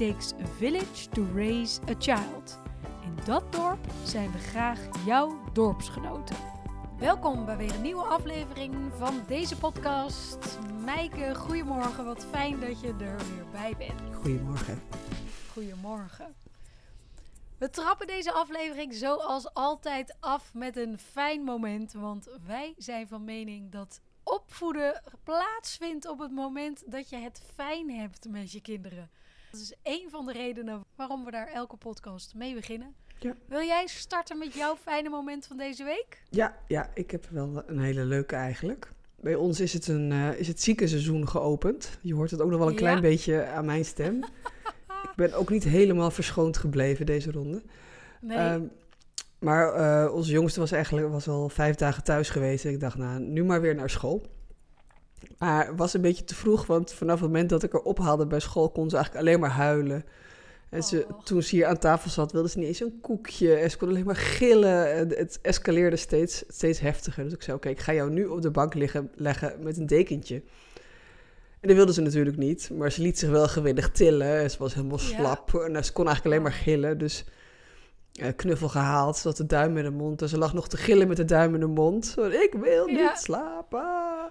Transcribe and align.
It 0.00 0.06
takes 0.06 0.32
a 0.32 0.46
village 0.58 1.08
to 1.10 1.26
raise 1.34 1.80
a 1.90 1.94
child. 1.98 2.58
In 3.02 3.24
dat 3.24 3.52
dorp 3.52 3.86
zijn 4.04 4.32
we 4.32 4.38
graag 4.38 5.04
jouw 5.04 5.40
dorpsgenoten. 5.52 6.36
Welkom 6.98 7.44
bij 7.44 7.56
weer 7.56 7.74
een 7.74 7.82
nieuwe 7.82 8.02
aflevering 8.02 8.74
van 8.96 9.22
deze 9.26 9.56
podcast. 9.56 10.58
Meike, 10.84 11.34
goedemorgen. 11.34 12.04
Wat 12.04 12.26
fijn 12.30 12.60
dat 12.60 12.80
je 12.80 12.88
er 12.88 13.18
weer 13.18 13.44
bij 13.52 13.74
bent. 13.78 14.14
Goedemorgen. 14.14 14.82
Goedemorgen. 15.52 16.34
We 17.58 17.70
trappen 17.70 18.06
deze 18.06 18.32
aflevering 18.32 18.94
zoals 18.94 19.54
altijd 19.54 20.16
af 20.20 20.54
met 20.54 20.76
een 20.76 20.98
fijn 20.98 21.42
moment. 21.42 21.92
Want 21.92 22.28
wij 22.46 22.74
zijn 22.76 23.08
van 23.08 23.24
mening 23.24 23.72
dat 23.72 24.00
opvoeden 24.22 25.02
plaatsvindt 25.24 26.08
op 26.08 26.18
het 26.18 26.30
moment 26.30 26.90
dat 26.90 27.08
je 27.08 27.16
het 27.16 27.42
fijn 27.54 27.90
hebt 27.90 28.28
met 28.28 28.52
je 28.52 28.60
kinderen. 28.60 29.10
Dat 29.50 29.60
is 29.60 29.74
een 29.82 30.06
van 30.10 30.26
de 30.26 30.32
redenen 30.32 30.84
waarom 30.96 31.24
we 31.24 31.30
daar 31.30 31.46
elke 31.48 31.76
podcast 31.76 32.34
mee 32.34 32.54
beginnen. 32.54 32.94
Ja. 33.18 33.34
Wil 33.48 33.62
jij 33.62 33.86
starten 33.86 34.38
met 34.38 34.54
jouw 34.54 34.76
fijne 34.76 35.08
moment 35.08 35.46
van 35.46 35.56
deze 35.56 35.84
week? 35.84 36.22
Ja, 36.30 36.56
ja, 36.66 36.90
ik 36.94 37.10
heb 37.10 37.26
wel 37.30 37.62
een 37.66 37.78
hele 37.80 38.04
leuke 38.04 38.36
eigenlijk. 38.36 38.92
Bij 39.16 39.34
ons 39.34 39.60
is 39.60 39.72
het, 39.72 39.88
een, 39.88 40.10
uh, 40.10 40.38
is 40.38 40.48
het 40.48 40.62
ziekenseizoen 40.62 41.28
geopend. 41.28 41.98
Je 42.02 42.14
hoort 42.14 42.30
het 42.30 42.40
ook 42.40 42.50
nog 42.50 42.58
wel 42.58 42.68
een 42.68 42.74
klein 42.74 42.94
Ja. 42.96 43.00
beetje 43.02 43.46
aan 43.46 43.64
mijn 43.64 43.84
stem. 43.84 44.24
ik 45.04 45.12
ben 45.16 45.32
ook 45.34 45.50
niet 45.50 45.64
helemaal 45.64 46.10
verschoond 46.10 46.56
gebleven 46.56 47.06
deze 47.06 47.30
ronde. 47.30 47.62
Nee. 48.20 48.36
Ehm, 48.36 48.62
maar 49.38 49.72
eh, 49.74 50.14
onze 50.14 50.32
jongste 50.32 50.60
was 50.60 50.72
eigenlijk 50.72 51.08
was 51.08 51.28
al 51.28 51.48
vijf 51.48 51.76
dagen 51.76 52.04
thuis 52.04 52.30
geweest. 52.30 52.64
En 52.64 52.70
ik 52.70 52.80
dacht, 52.80 52.96
nou, 52.96 53.20
nu 53.20 53.44
maar 53.44 53.60
weer 53.60 53.74
naar 53.74 53.90
school. 53.90 54.26
Maar 55.38 55.66
het 55.66 55.76
was 55.78 55.94
een 55.94 56.00
beetje 56.00 56.24
te 56.24 56.34
vroeg, 56.34 56.66
want 56.66 56.92
vanaf 56.92 57.20
het 57.20 57.28
moment 57.28 57.48
dat 57.50 57.62
ik 57.62 57.72
haar 57.72 57.80
ophaalde 57.80 58.26
bij 58.26 58.40
school... 58.40 58.70
kon 58.70 58.90
ze 58.90 58.96
eigenlijk 58.96 59.26
alleen 59.26 59.40
maar 59.40 59.50
huilen. 59.50 60.04
En 60.68 60.82
ze, 60.82 61.06
Oh. 61.10 61.20
toen 61.22 61.42
ze 61.42 61.56
hier 61.56 61.66
aan 61.66 61.78
tafel 61.78 62.10
zat, 62.10 62.32
wilde 62.32 62.48
ze 62.48 62.58
niet 62.58 62.66
eens 62.68 62.80
een 62.80 62.98
koekje. 63.00 63.54
En 63.54 63.70
ze 63.70 63.76
kon 63.76 63.88
alleen 63.88 64.04
maar 64.04 64.16
gillen. 64.16 64.92
En 64.92 65.08
het 65.08 65.38
escaleerde 65.42 65.96
steeds, 65.96 66.44
steeds 66.48 66.80
heftiger. 66.80 67.24
Dus 67.24 67.32
ik 67.32 67.42
zei, 67.42 67.56
oké, 67.56 67.68
ik 67.68 67.80
ga 67.80 67.92
jou 67.92 68.10
nu 68.10 68.24
op 68.26 68.42
de 68.42 68.50
bank 68.50 68.74
liggen, 68.74 69.10
leggen 69.14 69.54
met 69.62 69.76
een 69.76 69.86
dekentje. 69.86 70.42
En 71.60 71.68
dat 71.68 71.76
wilde 71.76 71.92
ze 71.92 72.00
natuurlijk 72.00 72.36
niet. 72.36 72.70
Maar 72.72 72.92
ze 72.92 73.02
liet 73.02 73.18
zich 73.18 73.30
wel 73.30 73.48
gewillig 73.48 73.90
tillen. 73.90 74.38
En 74.40 74.50
ze 74.50 74.58
was 74.58 74.74
helemaal 74.74 74.98
Ja. 75.00 75.04
slap. 75.04 75.54
En 75.54 75.84
ze 75.84 75.92
kon 75.92 76.06
eigenlijk 76.06 76.24
alleen 76.24 76.42
maar 76.42 76.52
Oh. 76.58 76.62
gillen. 76.64 76.98
Dus 76.98 77.24
eh, 78.12 78.28
knuffel 78.36 78.68
gehaald. 78.68 79.16
Ze 79.16 79.28
had 79.28 79.36
de 79.36 79.46
duim 79.46 79.76
in 79.76 79.84
de 79.84 79.90
mond. 79.90 80.22
En 80.22 80.28
ze 80.28 80.38
lag 80.38 80.52
nog 80.54 80.68
te 80.68 80.76
gillen 80.76 81.08
met 81.08 81.16
de 81.16 81.24
duim 81.24 81.54
in 81.54 81.60
de 81.60 81.66
mond. 81.66 82.06
Zo, 82.06 82.24
ik 82.24 82.54
wil 82.60 82.86
Ja. 82.86 83.00
niet 83.10 83.18
slapen. 83.18 84.30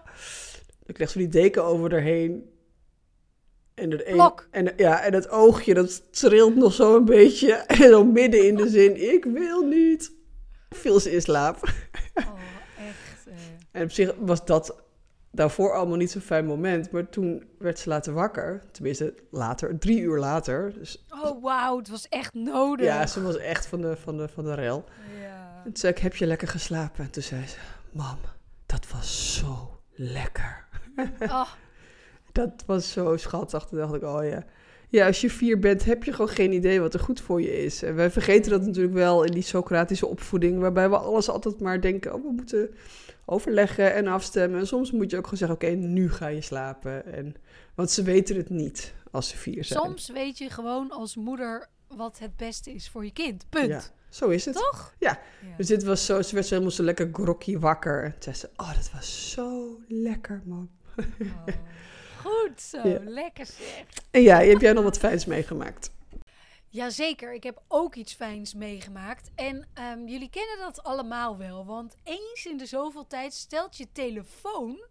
Ik 0.90 0.98
leg 0.98 1.10
zo 1.10 1.20
die 1.20 1.28
deken 1.28 1.64
over 1.64 1.94
erheen. 1.94 2.50
En, 3.74 3.92
het 3.92 4.08
een- 4.08 4.32
en, 4.52 4.74
ja, 4.78 5.02
en 5.02 5.14
het 5.14 5.30
oogje, 5.30 5.74
dat 5.74 6.14
trilt 6.20 6.56
nog 6.56 6.74
zo 6.74 6.96
een 6.96 7.06
beetje. 7.06 7.54
En 7.84 7.90
dan 7.92 8.12
midden 8.12 8.48
in 8.48 8.56
de 8.56 8.70
zin, 8.70 9.14
ik 9.14 9.24
wil 9.26 9.66
niet. 9.68 10.12
Viel 10.70 11.00
ze 11.00 11.12
in 11.12 11.22
slaap. 11.22 11.56
oh, 12.14 12.24
echt. 12.88 13.28
eh. 13.28 13.34
En 13.72 13.84
op 13.84 13.92
zich 13.92 14.14
was 14.20 14.46
dat 14.46 14.84
daarvoor 15.32 15.74
allemaal 15.74 15.98
niet 15.98 16.12
zo'n 16.12 16.22
fijn 16.22 16.46
moment. 16.46 16.92
Maar 16.92 17.10
toen 17.10 17.44
werd 17.60 17.80
ze 17.80 17.90
later 17.90 18.14
wakker. 18.14 18.64
Tenminste, 18.72 19.14
later, 19.32 19.80
drie 19.80 20.00
uur 20.00 20.20
later. 20.20 20.74
Dus 20.74 21.06
Oh, 21.24 21.44
wauw, 21.44 21.78
het 21.78 21.90
was 21.90 22.08
echt 22.08 22.34
nodig. 22.34 22.86
ja, 22.86 23.08
ze 23.08 23.22
was 23.24 23.38
echt 23.38 23.66
van 23.68 23.82
de, 23.82 23.96
van 23.98 24.18
de, 24.18 24.28
van 24.28 24.44
de 24.44 24.54
rel. 24.54 24.84
Ja. 25.22 25.58
En 25.58 25.64
toen 25.64 25.78
zei 25.78 25.94
ik, 25.94 26.00
heb 26.00 26.16
je 26.16 26.26
lekker 26.26 26.48
geslapen? 26.48 27.04
En 27.04 27.12
toen 27.12 27.24
zei 27.24 27.48
ze, 27.48 27.58
mam, 27.92 28.18
dat 28.66 28.88
was 28.92 29.38
zo 29.38 29.80
lekker. 29.92 30.68
Oh, 31.22 31.50
Dat 32.32 32.64
was 32.66 32.92
zo 32.92 33.18
schattig. 33.18 33.66
Toen 33.66 33.80
dacht 33.80 33.94
ik, 33.94 34.04
oh 34.04 34.24
ja. 34.24 34.46
Ja, 34.90 35.08
als 35.08 35.22
je 35.22 35.30
vier 35.30 35.60
bent, 35.60 35.86
heb 35.86 36.04
je 36.04 36.12
gewoon 36.12 36.30
geen 36.30 36.52
idee 36.52 36.80
wat 36.80 36.94
er 36.94 37.00
goed 37.00 37.22
voor 37.22 37.42
je 37.42 37.64
is. 37.64 37.84
En 37.84 37.96
wij 37.96 38.12
vergeten 38.12 38.52
dat 38.52 38.62
natuurlijk 38.62 38.94
wel 38.94 39.24
in 39.24 39.32
die 39.32 39.44
Socratische 39.44 40.08
opvoeding, 40.08 40.60
waarbij 40.60 40.90
we 40.90 40.98
alles 40.98 41.30
altijd 41.30 41.60
maar 41.60 41.82
denken, 41.82 42.14
oh, 42.14 42.24
we 42.24 42.32
moeten 42.32 42.70
overleggen 43.26 43.94
en 43.94 44.08
afstemmen. 44.08 44.60
En 44.60 44.68
soms 44.68 44.92
moet 44.92 45.12
je 45.12 45.18
ook 45.18 45.24
gewoon 45.24 45.40
zeggen, 45.40 45.58
oké, 45.58 45.70
nu 45.70 46.12
ga 46.12 46.28
je 46.28 46.42
slapen. 46.42 47.06
En, 47.14 47.36
want 47.76 47.92
ze 47.92 48.04
weten 48.04 48.36
het 48.36 48.50
niet 48.50 48.94
als 49.12 49.30
ze 49.30 49.38
vier 49.38 49.64
zijn. 49.64 49.80
soms 49.80 50.10
weet 50.10 50.38
je 50.38 50.50
gewoon 50.50 50.92
als 50.92 51.16
moeder 51.16 51.68
wat 51.88 52.20
het 52.20 52.36
beste 52.36 52.74
is 52.74 52.90
voor 52.90 53.06
je 53.06 53.12
kind. 53.12 53.46
Punt. 53.50 53.68
Ja, 53.68 53.82
zo 54.10 54.30
is 54.30 54.46
het. 54.46 54.56
Toch? 54.56 54.94
Ja. 55.00 55.20
Ja. 55.50 55.56
Dus 55.58 55.68
dit 55.68 55.84
was 55.84 56.06
zo, 56.06 56.22
ze 56.22 56.34
werd 56.34 56.46
zo 56.46 56.54
helemaal 56.54 56.76
zo 56.76 56.84
lekker 56.84 57.10
grokkie 57.12 57.60
wakker. 57.60 58.04
En 58.04 58.16
zei 58.20 58.36
ze, 58.36 58.50
oh, 58.56 58.76
dat 58.76 58.92
was 58.94 59.32
zo 59.32 59.80
lekker, 59.88 60.42
man. 60.46 60.70
Oh, 61.00 61.54
Goed 62.26 62.62
zo, 62.62 62.88
Ja. 62.88 63.00
lekker 63.04 63.46
zeg. 63.46 63.84
En 64.12 64.22
ja, 64.22 64.40
heb 64.42 64.62
jij 64.62 64.74
nog 64.74 64.84
wat 64.84 64.98
fijns 64.98 65.26
meegemaakt? 65.26 65.92
Jazeker, 66.72 67.34
ik 67.34 67.44
heb 67.44 67.62
ook 67.68 67.96
iets 67.96 68.14
fijns 68.14 68.54
meegemaakt. 68.54 69.30
En 69.36 69.68
ehm, 69.74 70.06
jullie 70.06 70.30
kennen 70.30 70.58
dat 70.58 70.84
allemaal 70.84 71.38
wel. 71.38 71.66
Want 71.66 71.96
eens 72.04 72.46
in 72.46 72.58
de 72.58 72.66
zoveel 72.66 73.08
tijd 73.08 73.34
stelt 73.34 73.78
je 73.78 73.92
telefoon 73.92 74.86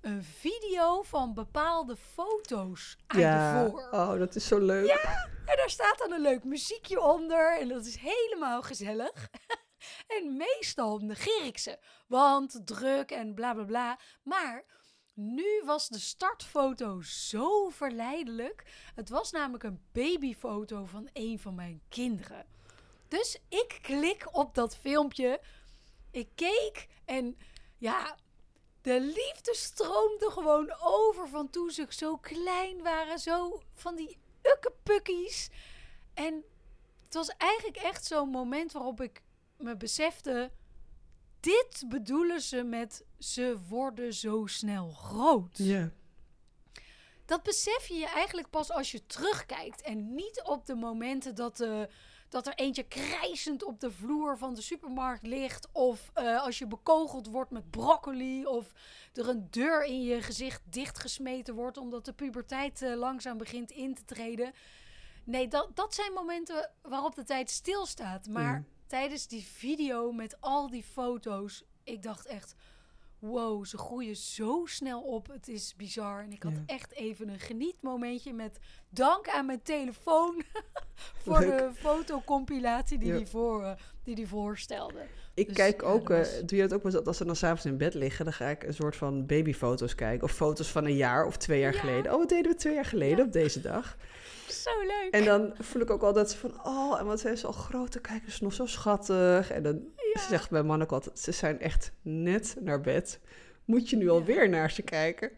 een 0.00 0.24
video 0.24 1.02
van 1.02 1.34
bepaalde 1.34 1.96
foto's 1.96 2.96
aan 3.06 3.20
je 3.20 3.68
voor. 3.70 3.88
oh, 3.90 4.18
dat 4.18 4.34
is 4.34 4.46
zo 4.46 4.58
leuk. 4.58 4.88
En 5.46 5.56
daar 5.56 5.70
staat 5.70 5.98
dan 5.98 6.12
een 6.12 6.20
leuk 6.20 6.44
muziekje 6.44 7.00
onder. 7.02 7.58
En 7.60 7.68
dat 7.68 7.86
is 7.86 7.96
helemaal 7.96 8.62
gezellig. 8.62 9.28
en 10.16 10.36
meestal 10.36 10.98
negeer 10.98 11.44
ik 11.44 11.58
ze. 11.58 11.78
Want 12.06 12.60
druk 12.64 13.10
en 13.10 13.34
bla 13.34 13.54
bla 13.54 13.64
bla. 13.64 13.98
Maar 14.22 14.64
nu 15.16 15.62
was 15.64 15.88
de 15.88 15.98
startfoto 15.98 17.00
zo 17.02 17.68
verleidelijk. 17.68 18.64
Het 18.94 19.08
was 19.08 19.30
namelijk 19.30 19.64
een 19.64 19.80
babyfoto 19.92 20.84
van 20.84 21.08
een 21.12 21.38
van 21.38 21.54
mijn 21.54 21.82
kinderen. 21.88 22.46
Dus 23.08 23.38
ik 23.48 23.78
klik 23.82 24.28
op 24.32 24.54
dat 24.54 24.76
filmpje. 24.76 25.40
Ik 26.10 26.28
keek 26.34 26.88
en 27.04 27.38
ja, 27.78 28.16
de 28.82 29.00
liefde 29.00 29.54
stroomde 29.54 30.30
gewoon 30.30 30.76
over 30.80 31.28
van 31.28 31.50
toen 31.50 31.70
ze 31.70 31.86
zo 31.88 32.16
klein 32.16 32.82
waren. 32.82 33.18
Zo 33.18 33.62
van 33.74 33.96
die 33.96 34.18
ukkepukkies. 34.42 35.50
En 36.14 36.44
het 37.04 37.14
was 37.14 37.28
eigenlijk 37.28 37.76
echt 37.76 38.04
zo'n 38.04 38.28
moment 38.28 38.72
waarop 38.72 39.00
ik 39.00 39.22
me 39.56 39.76
besefte... 39.76 40.50
Dit 41.46 41.84
bedoelen 41.88 42.40
ze 42.40 42.62
met 42.62 43.04
ze 43.18 43.56
worden 43.68 44.14
zo 44.14 44.46
snel 44.46 44.90
groot. 44.90 45.58
Ja. 45.58 45.90
Dat 47.24 47.42
besef 47.42 47.86
je 47.86 47.94
je 47.94 48.06
eigenlijk 48.06 48.50
pas 48.50 48.70
als 48.70 48.92
je 48.92 49.06
terugkijkt. 49.06 49.82
En 49.82 50.14
niet 50.14 50.42
op 50.44 50.66
de 50.66 50.74
momenten 50.74 51.34
dat, 51.34 51.60
eh, 51.60 51.82
dat 52.28 52.46
er 52.46 52.54
eentje 52.54 52.82
krijsend 52.82 53.64
op 53.64 53.80
de 53.80 53.90
vloer 53.90 54.38
van 54.38 54.54
de 54.54 54.60
supermarkt 54.60 55.26
ligt. 55.26 55.68
Of 55.72 56.10
eh, 56.14 56.42
als 56.42 56.58
je 56.58 56.66
bekogeld 56.66 57.26
wordt 57.26 57.50
met 57.50 57.70
broccoli. 57.70 58.46
Of 58.46 58.72
er 59.12 59.28
een 59.28 59.46
deur 59.50 59.84
in 59.84 60.02
je 60.02 60.22
gezicht 60.22 60.62
dichtgesmeten 60.64 61.54
wordt 61.54 61.76
omdat 61.76 62.04
de 62.04 62.12
puberteit 62.12 62.82
eh, 62.82 62.94
langzaam 62.94 63.38
begint 63.38 63.70
in 63.70 63.94
te 63.94 64.04
treden. 64.04 64.52
Nee, 65.24 65.48
dat, 65.48 65.76
dat 65.76 65.94
zijn 65.94 66.12
momenten 66.12 66.70
waarop 66.82 67.14
de 67.14 67.24
tijd 67.24 67.50
stilstaat. 67.50 68.28
Maar. 68.28 68.64
Tijdens 68.86 69.26
die 69.26 69.44
video 69.44 70.12
met 70.12 70.40
al 70.40 70.70
die 70.70 70.84
foto's, 70.84 71.64
ik 71.84 72.02
dacht 72.02 72.26
echt 72.26 72.54
wow, 73.18 73.64
ze 73.66 73.78
groeien 73.78 74.16
zo 74.16 74.62
snel 74.64 75.00
op. 75.02 75.26
Het 75.32 75.48
is 75.48 75.74
bizar. 75.76 76.22
En 76.22 76.32
ik 76.32 76.42
had 76.42 76.52
Ja. 76.52 76.62
echt 76.66 76.92
even 76.92 77.28
een 77.28 77.38
genietmomentje 77.40 78.32
met 78.32 78.58
dank 78.88 79.28
aan 79.28 79.46
mijn 79.46 79.62
telefoon 79.62 80.42
voor 81.24 81.38
Leuk. 81.40 81.58
de 81.58 81.70
fotocompilatie 81.74 82.98
die, 82.98 83.08
Ja. 83.08 83.16
die, 83.16 83.26
voor, 83.26 83.64
eh, 83.64 83.72
die 84.02 84.14
die 84.14 84.28
voorstelde. 84.28 84.98
Ik 85.34 85.46
Dus, 85.46 85.56
kijk 85.56 85.82
ook, 85.82 86.10
eh, 86.10 86.24
doe 86.46 86.56
je 86.58 86.68
dat 86.68 86.72
ook 86.78 86.84
eens, 86.84 87.04
als 87.04 87.16
ze 87.16 87.24
dan 87.24 87.36
s'avonds 87.36 87.64
in 87.64 87.76
bed 87.76 87.94
liggen, 87.94 88.24
dan 88.24 88.34
ga 88.34 88.46
ik 88.48 88.62
een 88.62 88.74
soort 88.74 88.96
van 88.96 89.26
babyfoto's 89.26 89.94
kijken. 89.94 90.24
Of 90.24 90.32
foto's 90.32 90.68
van 90.70 90.84
een 90.84 90.96
jaar 90.96 91.26
of 91.26 91.36
twee 91.36 91.60
jaar 91.60 91.72
Ja. 91.74 91.80
geleden. 91.80 92.12
Oh, 92.12 92.18
wat 92.18 92.28
deden 92.28 92.50
we 92.52 92.58
twee 92.58 92.74
jaar 92.74 92.84
geleden 92.84 93.26
op 93.26 93.32
deze 93.32 93.60
dag? 93.60 93.96
Zo 94.48 94.70
leuk. 94.80 95.08
En 95.10 95.24
dan 95.24 95.54
voel 95.58 95.82
ik 95.82 95.90
ook 95.90 96.02
al 96.02 96.12
dat 96.12 96.30
ze 96.30 96.36
van, 96.38 96.64
oh, 96.66 96.98
en 97.00 97.06
wat 97.06 97.20
zijn 97.20 97.36
ze 97.38 97.46
al 97.46 97.52
groot, 97.52 97.92
dan 97.92 98.02
kijken 98.02 98.32
ze 98.32 98.42
nog 98.44 98.52
zo 98.52 98.66
schattig. 98.66 99.50
En 99.50 99.62
dan. 99.62 99.80
Ze 100.18 100.28
zegt 100.28 100.50
mijn 100.50 100.66
man 100.66 100.82
ook 100.82 100.92
altijd, 100.92 101.18
ze 101.18 101.32
zijn 101.32 101.60
echt 101.60 101.92
net 102.02 102.56
naar 102.60 102.80
bed. 102.80 103.20
Moet 103.64 103.90
je 103.90 103.96
nu 103.96 104.08
alweer 104.08 104.48
naar 104.48 104.70
ze 104.70 104.82
kijken? 104.82 105.30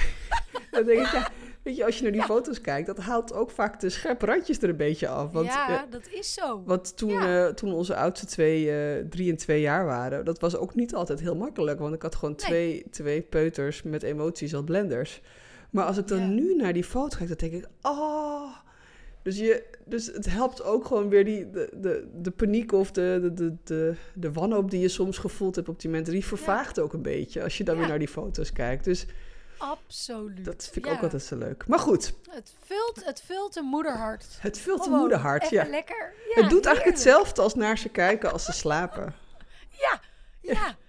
dan 0.70 0.84
denk 0.84 0.98
ik, 1.06 1.12
ja, 1.12 1.28
weet 1.62 1.76
je, 1.76 1.84
als 1.84 1.96
je 1.96 2.02
naar 2.02 2.12
die 2.12 2.20
Ja. 2.20 2.26
foto's 2.26 2.60
kijkt, 2.60 2.86
dat 2.86 2.98
haalt 2.98 3.32
ook 3.32 3.50
vaak 3.50 3.80
de 3.80 3.90
scherpe 3.90 4.26
randjes 4.26 4.62
er 4.62 4.68
een 4.68 4.76
beetje 4.76 5.08
af. 5.08 5.30
Want, 5.32 5.46
ja, 5.46 5.68
eh, 5.84 5.90
dat 5.90 6.08
is 6.08 6.32
zo. 6.34 6.62
want 6.64 6.96
toen, 6.96 7.10
Ja. 7.10 7.46
eh, 7.46 7.52
toen 7.54 7.72
onze 7.72 7.96
oudste 7.96 8.26
twee 8.26 8.70
eh, 8.70 9.04
drie 9.08 9.30
en 9.30 9.36
twee 9.36 9.60
jaar 9.60 9.84
waren, 9.84 10.24
dat 10.24 10.40
was 10.40 10.56
ook 10.56 10.74
niet 10.74 10.94
altijd 10.94 11.20
heel 11.20 11.36
makkelijk. 11.36 11.78
Want 11.78 11.94
ik 11.94 12.02
had 12.02 12.14
gewoon 12.14 12.34
Nee. 12.36 12.46
twee, 12.46 12.86
twee 12.90 13.22
peuters 13.22 13.82
met 13.82 14.02
emoties 14.02 14.54
als 14.54 14.64
blenders. 14.64 15.20
Maar 15.70 15.84
als 15.84 15.98
ik 15.98 16.06
dan 16.08 16.18
Ja. 16.18 16.26
nu 16.26 16.54
naar 16.54 16.72
die 16.72 16.84
foto 16.84 17.16
kijk, 17.16 17.28
dan 17.28 17.48
denk 17.50 17.62
ik, 17.64 17.68
ah. 17.80 18.56
Dus, 19.22 19.38
je, 19.38 19.64
dus 19.84 20.06
het 20.06 20.26
helpt 20.30 20.62
ook 20.62 20.86
gewoon 20.86 21.08
weer 21.08 21.24
die, 21.24 21.50
de, 21.50 21.68
de, 21.74 22.08
de 22.14 22.30
paniek 22.30 22.72
of 22.72 22.90
de, 22.90 23.18
de, 23.22 23.32
de, 23.34 23.54
de, 23.64 23.94
de 24.14 24.32
wanhoop 24.32 24.70
die 24.70 24.80
je 24.80 24.88
soms 24.88 25.18
gevoeld 25.18 25.56
hebt 25.56 25.68
op 25.68 25.80
die 25.80 25.88
momenten. 25.90 26.12
Die 26.14 26.24
vervaagt 26.24 26.78
ook 26.80 26.92
een 26.92 27.02
beetje 27.02 27.42
als 27.42 27.58
je 27.58 27.64
dan 27.64 27.74
Ja. 27.74 27.80
weer 27.80 27.88
naar 27.90 27.98
die 27.98 28.08
foto's 28.08 28.52
kijkt. 28.52 28.84
Dus 28.84 29.06
Absoluut. 29.58 30.44
dat 30.44 30.62
vind 30.72 30.76
ik 30.76 30.86
Ja. 30.86 30.92
ook 30.92 31.02
altijd 31.02 31.22
zo 31.22 31.36
leuk. 31.36 31.66
Maar 31.66 31.78
goed, 31.78 32.12
Het 32.30 32.52
vult, 32.64 33.04
het 33.04 33.20
vult 33.26 33.56
een 33.56 33.64
moederhart. 33.64 34.26
het 34.40 34.58
vult 34.58 34.86
een 34.86 34.92
moederhart. 34.92 35.48
Ja. 35.48 35.64
lekker. 35.64 36.12
Ja, 36.34 36.40
het 36.40 36.50
doet 36.50 36.66
eigenlijk 36.66 36.96
hetzelfde 36.96 37.42
als 37.42 37.54
naar 37.54 37.78
ze 37.78 37.88
kijken 37.88 38.32
als 38.32 38.44
ze 38.44 38.52
slapen. 38.52 39.14
Ja. 39.70 40.00
ja, 40.40 40.76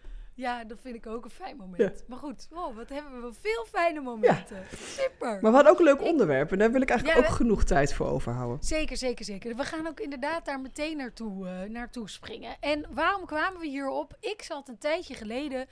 dat 0.68 0.78
vind 0.82 0.96
ik 0.96 1.08
ook 1.08 1.24
een 1.26 1.30
fijn 1.32 1.58
moment. 1.58 2.04
Maar 2.08 2.18
goed, 2.18 2.48
wow, 2.50 2.76
wat 2.76 2.90
hebben 2.90 3.22
we 3.22 3.34
veel 3.42 3.66
fijne 3.70 4.02
momenten. 4.02 4.66
Super. 4.78 5.28
Maar 5.42 5.42
we 5.42 5.48
hadden 5.50 5.72
ook 5.72 5.80
een 5.80 5.86
leuk 5.86 6.02
onderwerp 6.02 6.52
en 6.52 6.58
daar 6.58 6.72
wil 6.72 6.82
ik 6.82 6.90
eigenlijk 6.90 7.20
Ja, 7.20 7.26
ook 7.26 7.30
we- 7.32 7.38
genoeg 7.38 7.64
tijd 7.64 7.94
voor 7.94 8.08
overhouden. 8.08 8.64
Zeker, 8.64 8.98
zeker, 8.98 9.26
zeker. 9.26 9.56
We 9.56 9.64
gaan 9.64 9.88
ook 9.88 10.00
inderdaad 10.00 10.46
daar 10.46 10.60
meteen 10.60 10.98
naartoe, 10.98 11.48
eh, 11.48 11.70
naartoe 11.70 12.10
springen. 12.10 12.56
En 12.60 12.86
waarom 12.92 13.26
kwamen 13.26 13.60
we 13.60 13.68
hierop? 13.68 14.16
Ik 14.20 14.42
zat 14.42 14.68
een 14.70 14.78
tijdje 14.78 15.14
geleden, 15.14 15.68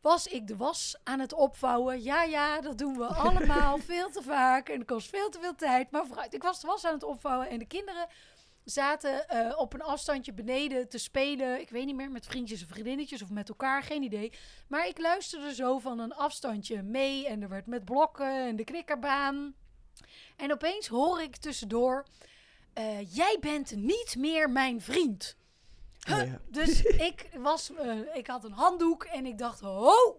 was 0.00 0.26
ik 0.26 0.46
de 0.46 0.56
was 0.56 0.96
aan 1.04 1.20
het 1.20 1.32
opvouwen. 1.32 2.02
Ja, 2.02 2.22
ja, 2.22 2.60
dat 2.60 2.78
doen 2.78 2.96
we 2.98 3.04
allemaal 3.06 3.78
veel 3.92 4.10
te 4.10 4.22
vaak 4.22 4.68
en 4.68 4.78
het 4.78 4.88
kost 4.88 5.08
veel 5.08 5.28
te 5.30 5.38
veel 5.40 5.54
tijd. 5.54 5.90
Maar 5.90 6.06
vooruit, 6.06 6.34
ik 6.34 6.42
was 6.42 6.60
de 6.60 6.66
was 6.66 6.84
aan 6.86 6.94
het 6.94 7.02
opvouwen 7.04 7.48
en 7.48 7.58
de 7.58 7.66
kinderen 7.66 8.06
zaten 8.70 9.28
eh, 9.28 9.58
op 9.58 9.72
een 9.74 9.82
afstandje 9.82 10.32
beneden 10.32 10.88
te 10.88 10.98
spelen. 10.98 11.60
Ik 11.60 11.70
weet 11.70 11.86
niet 11.86 11.94
meer, 11.96 12.10
met 12.10 12.26
vriendjes 12.26 12.62
of 12.62 12.68
vriendinnetjes 12.68 13.22
of 13.22 13.30
met 13.30 13.48
elkaar, 13.48 13.82
geen 13.82 14.02
idee. 14.02 14.32
Maar 14.66 14.86
ik 14.86 14.98
luisterde 14.98 15.54
zo 15.54 15.78
van 15.78 15.98
een 15.98 16.14
afstandje 16.14 16.82
mee 16.82 17.26
en 17.26 17.42
er 17.42 17.48
werd 17.48 17.66
met 17.66 17.84
blokken 17.84 18.46
en 18.46 18.56
de 18.56 18.64
knikkerbaan. 18.64 19.54
En 20.36 20.52
opeens 20.52 20.86
hoor 20.86 21.22
ik 21.22 21.36
tussendoor... 21.36 22.04
eh, 22.72 23.14
jij 23.14 23.36
bent 23.40 23.76
niet 23.76 24.16
meer 24.18 24.50
mijn 24.50 24.80
vriend. 24.80 25.36
Ja. 25.98 26.40
Dus 26.48 26.82
ik, 27.10 27.28
was, 27.38 27.72
eh, 27.74 27.98
ik 28.14 28.26
had 28.26 28.44
een 28.44 28.52
handdoek 28.52 29.04
en 29.04 29.26
ik 29.26 29.38
dacht, 29.38 29.60
ho, 29.60 29.82
wat 29.82 30.16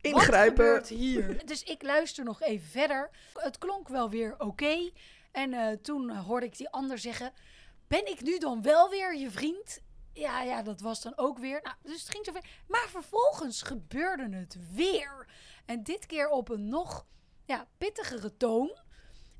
Ingrijpen. 0.00 0.64
gebeurt 0.64 0.88
hier? 0.88 1.40
Dus 1.46 1.62
ik 1.62 1.82
luister 1.82 2.24
nog 2.24 2.42
even 2.42 2.68
verder. 2.68 3.10
Het 3.34 3.58
klonk 3.58 3.88
wel 3.88 4.10
weer 4.10 4.34
oké. 4.38 4.90
En 5.32 5.80
toen 5.82 6.10
hoorde 6.10 6.46
ik 6.46 6.56
die 6.56 6.68
ander 6.70 6.98
zeggen, 6.98 7.32
ben 7.92 8.06
ik 8.06 8.22
nu 8.22 8.38
dan 8.38 8.62
wel 8.62 8.90
weer 8.90 9.16
je 9.16 9.30
vriend? 9.30 9.80
Ja, 10.12 10.42
ja, 10.42 10.62
dat 10.62 10.80
was 10.80 11.02
dan 11.02 11.12
ook 11.16 11.38
weer. 11.38 11.60
Nou, 11.62 11.76
dus 11.82 12.00
het 12.00 12.10
ging 12.10 12.24
zo 12.24 12.32
ver. 12.32 12.44
Maar 12.68 12.86
vervolgens 12.88 13.62
gebeurde 13.62 14.36
het 14.36 14.56
weer. 14.74 15.28
En 15.66 15.82
dit 15.82 16.06
keer 16.06 16.28
op 16.28 16.48
een 16.48 16.68
nog 16.68 17.06
ja, 17.44 17.66
pittigere 17.78 18.36
toon. 18.36 18.78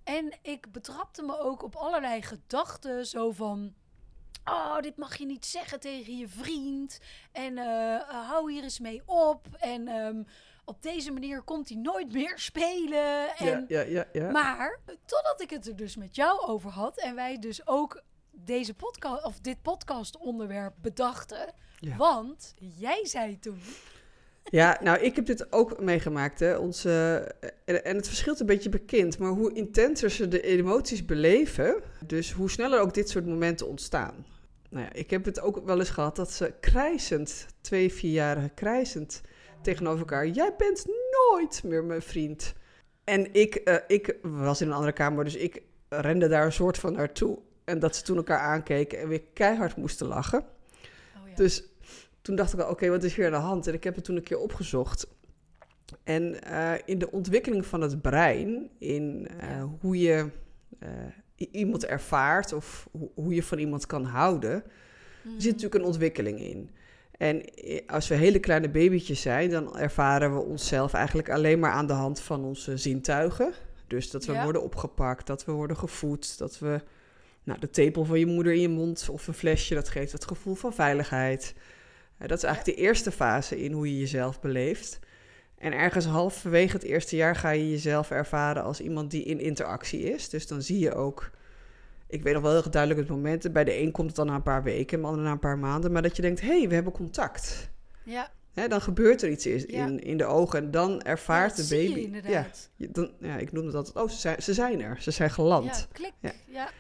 En 0.05 0.39
ik 0.43 0.73
betrapte 0.73 1.23
me 1.23 1.39
ook 1.39 1.63
op 1.63 1.77
allerlei 1.77 2.23
gedachten. 2.23 3.07
Zo 3.07 3.31
van. 3.31 3.75
Oh, 4.45 4.81
dit 4.81 4.97
mag 4.97 5.17
je 5.17 5.27
niet 5.27 5.47
zeggen 5.47 5.81
tegen 5.81 6.17
je 6.17 6.29
vriend. 6.29 6.99
En 7.33 7.59
eh, 7.59 7.95
eh, 7.95 8.29
hou 8.29 8.53
hier 8.53 8.63
eens 8.63 8.81
mee 8.81 9.03
op. 9.07 9.47
En 9.59 9.89
ehm, 9.89 10.23
op 10.65 10.83
deze 10.83 11.13
manier 11.13 11.43
komt 11.43 11.69
hij 11.69 11.79
nooit 11.79 12.13
meer 12.13 12.39
spelen. 12.39 13.37
En, 13.37 13.65
Ja, 13.69 13.81
ja, 13.81 13.81
ja, 13.81 14.07
ja. 14.13 14.31
Maar 14.31 14.81
totdat 15.05 15.41
ik 15.41 15.51
het 15.51 15.67
er 15.67 15.77
dus 15.77 15.97
met 15.97 16.17
jou 16.17 16.41
over 16.41 16.71
had. 16.71 16.99
En 16.99 17.15
wij 17.15 17.39
dus 17.39 17.67
ook 17.67 18.03
deze 18.33 18.75
podcast 18.75 19.25
of 19.25 19.41
dit 19.41 19.63
podcast 19.63 20.17
onderwerp 20.17 20.75
bedachten. 20.83 21.55
Ja. 21.79 21.97
Want 21.97 22.55
jij 22.79 23.07
zei 23.07 23.39
toen. 23.39 23.59
Ja, 24.45 24.79
nou, 24.83 24.99
ik 24.99 25.17
heb 25.17 25.27
dit 25.27 25.53
ook 25.53 25.81
meegemaakt. 25.81 26.41
Hè. 26.41 26.57
Onze, 26.57 26.91
en, 27.65 27.85
en 27.85 27.97
het 27.97 28.07
verschilt 28.07 28.41
een 28.41 28.47
beetje 28.47 28.69
bekend, 28.69 29.19
maar 29.19 29.31
hoe 29.31 29.53
intenser 29.53 30.11
ze 30.11 30.29
de 30.29 30.41
emoties 30.41 31.05
beleven, 31.05 31.83
dus 32.07 32.33
hoe 32.33 32.51
sneller 32.51 32.81
ook 32.81 32.95
dit 32.95 33.09
soort 33.09 33.27
momenten 33.27 33.69
ontstaan. 33.69 34.27
Nou 34.71 34.85
ja, 34.85 34.93
ik 34.93 35.11
heb 35.11 35.25
het 35.25 35.41
ook 35.41 35.65
wel 35.65 35.79
eens 35.79 35.91
gehad 35.91 36.17
dat 36.17 36.33
ze 36.33 36.55
krijzend, 36.61 37.47
twee, 37.61 37.93
vierjarigen 37.93 38.55
krijzend 38.55 39.21
tegenover 39.63 39.99
elkaar, 39.99 40.27
jij 40.27 40.55
bent 40.57 40.87
nooit 41.11 41.63
meer 41.65 41.85
mijn 41.85 42.03
vriend. 42.03 42.55
En 43.05 43.35
ik, 43.35 43.55
eh, 43.55 43.77
ik 43.87 44.17
was 44.23 44.61
in 44.61 44.67
een 44.67 44.73
andere 44.73 44.93
kamer, 44.93 45.25
dus 45.25 45.37
ik 45.37 45.63
rende 45.89 46.29
daar 46.29 46.45
een 46.45 46.53
soort 46.53 46.79
van 46.79 46.93
naartoe. 46.93 47.39
En 47.65 47.79
dat 47.79 47.97
ze 47.97 48.03
toen 48.03 48.17
elkaar 48.17 48.39
aankeken 48.39 48.99
en 49.01 49.09
weer 49.09 49.23
keihard 49.33 49.77
moesten 49.77 50.07
lachen. 50.07 50.39
Oh 50.41 51.29
ja. 51.29 51.35
Dus 51.35 51.65
toen 52.23 52.37
dacht 52.37 52.53
ik 52.53 52.61
al, 52.61 52.71
oké, 52.71 52.89
wat 52.89 53.03
is 53.03 53.15
hier 53.15 53.27
aan 53.27 53.33
de 53.33 53.37
hand? 53.39 53.67
En 53.67 53.75
ik 53.75 53.85
heb 53.85 53.95
het 53.95 54.05
toen 54.05 54.17
een 54.17 54.23
keer 54.23 54.39
opgezocht. 54.39 55.07
En 56.05 56.43
eh, 56.43 56.73
in 56.85 56.99
de 56.99 57.11
ontwikkeling 57.11 57.67
van 57.67 57.81
het 57.81 58.01
brein, 58.03 58.71
in 58.79 59.29
eh, 59.39 59.49
Ja. 59.49 59.69
hoe 59.81 59.99
je 59.99 60.29
eh, 60.79 60.89
iemand 61.51 61.85
ervaart 61.87 62.53
of 62.53 62.89
ho- 62.99 63.13
hoe 63.15 63.35
je 63.35 63.43
van 63.43 63.59
iemand 63.59 63.87
kan 63.87 64.05
houden, 64.05 64.65
Mhm. 65.23 65.35
zit 65.41 65.45
natuurlijk 65.53 65.75
een 65.75 65.85
ontwikkeling 65.87 66.41
in. 66.41 66.71
En 67.17 67.43
als 67.87 68.09
we 68.09 68.15
hele 68.15 68.39
kleine 68.39 68.69
babytjes 68.71 69.21
zijn, 69.21 69.51
dan 69.51 69.79
ervaren 69.79 70.35
we 70.35 70.41
onszelf 70.41 70.93
eigenlijk 70.93 71.31
alleen 71.31 71.59
maar 71.59 71.71
aan 71.71 71.87
de 71.87 71.93
hand 71.93 72.21
van 72.21 72.45
onze 72.45 72.77
zintuigen. 72.77 73.53
Dus 73.87 74.11
dat 74.11 74.25
we 74.25 74.33
Ja. 74.33 74.43
worden 74.45 74.63
opgepakt, 74.63 75.27
dat 75.27 75.45
we 75.45 75.53
worden 75.53 75.77
gevoed, 75.77 76.39
dat 76.39 76.59
we 76.59 76.81
nou, 77.45 77.59
de 77.61 77.71
tepel 77.71 78.05
van 78.05 78.19
je 78.19 78.27
moeder 78.27 78.53
in 78.53 78.61
je 78.61 78.69
mond 78.69 79.09
of 79.11 79.27
een 79.27 79.35
flesje, 79.35 79.75
dat 79.75 79.89
geeft 79.89 80.13
het 80.13 80.25
gevoel 80.25 80.55
van 80.55 80.73
veiligheid. 80.75 81.55
Eh, 82.19 82.29
dat 82.29 82.39
is 82.39 82.45
eigenlijk 82.45 82.77
de 82.77 82.85
eerste 82.85 83.11
fase 83.11 83.63
in 83.63 83.73
hoe 83.73 83.93
je 83.93 83.99
jezelf 83.99 84.41
beleeft. 84.41 84.99
En 85.59 85.73
ergens 85.73 86.05
halverwege 86.05 86.73
het 86.73 86.83
eerste 86.83 87.17
jaar 87.17 87.37
ga 87.37 87.51
je 87.51 87.71
jezelf 87.71 88.11
ervaren 88.11 88.63
als 88.63 88.81
iemand 88.81 89.11
die 89.11 89.25
in 89.25 89.41
interactie 89.41 90.01
is. 90.01 90.29
Dus 90.29 90.47
dan 90.47 90.63
zie 90.63 90.79
je 90.79 90.95
ook, 90.95 91.31
ik 92.07 92.23
weet 92.23 92.35
nog 92.35 92.43
wel 92.43 92.53
heel 92.53 92.71
duidelijk 92.71 93.01
het 93.01 93.11
moment, 93.11 93.53
bij 93.53 93.65
de 93.65 93.79
een 93.81 93.91
komt 93.91 94.07
het 94.07 94.17
dan 94.17 94.27
na 94.27 94.35
een 94.35 94.43
paar 94.43 94.63
weken, 94.63 94.97
en 94.97 95.03
de 95.03 95.09
ander 95.09 95.25
na 95.25 95.31
een 95.31 95.39
paar 95.39 95.59
maanden, 95.59 95.93
maar 95.93 96.03
dat 96.03 96.17
je 96.17 96.23
denkt, 96.23 96.41
hé, 96.41 96.59
hey, 96.59 96.69
we 96.69 96.75
hebben 96.75 96.93
contact. 96.93 97.71
Ja, 98.05 98.31
Hè, 98.53 98.69
dan 98.69 98.81
gebeurt 98.81 99.23
er 99.23 99.31
iets 99.31 99.47
in, 99.47 99.65
Ja. 99.69 99.87
in, 99.87 100.17
de 100.17 100.25
ogen 100.25 100.59
en 100.59 100.71
dan 100.71 101.03
ervaart 101.03 101.57
de 101.57 101.67
baby. 101.77 102.11
je. 102.13 102.31
Ja, 102.31 102.47
dan, 102.77 103.11
ja, 103.21 103.37
ik 103.37 103.53
noemde 103.53 103.71
dat, 103.73 103.93
oh, 103.93 104.09
ze 104.09 104.17
zijn, 104.17 104.43
ze 104.43 104.55
zijn 104.55 104.81
er, 104.81 104.97
ze 105.01 105.11
zijn 105.11 105.31
geland. 105.31 105.67
Ja, 105.67 105.87
klik. 105.93 106.35
Ja. 106.47 106.71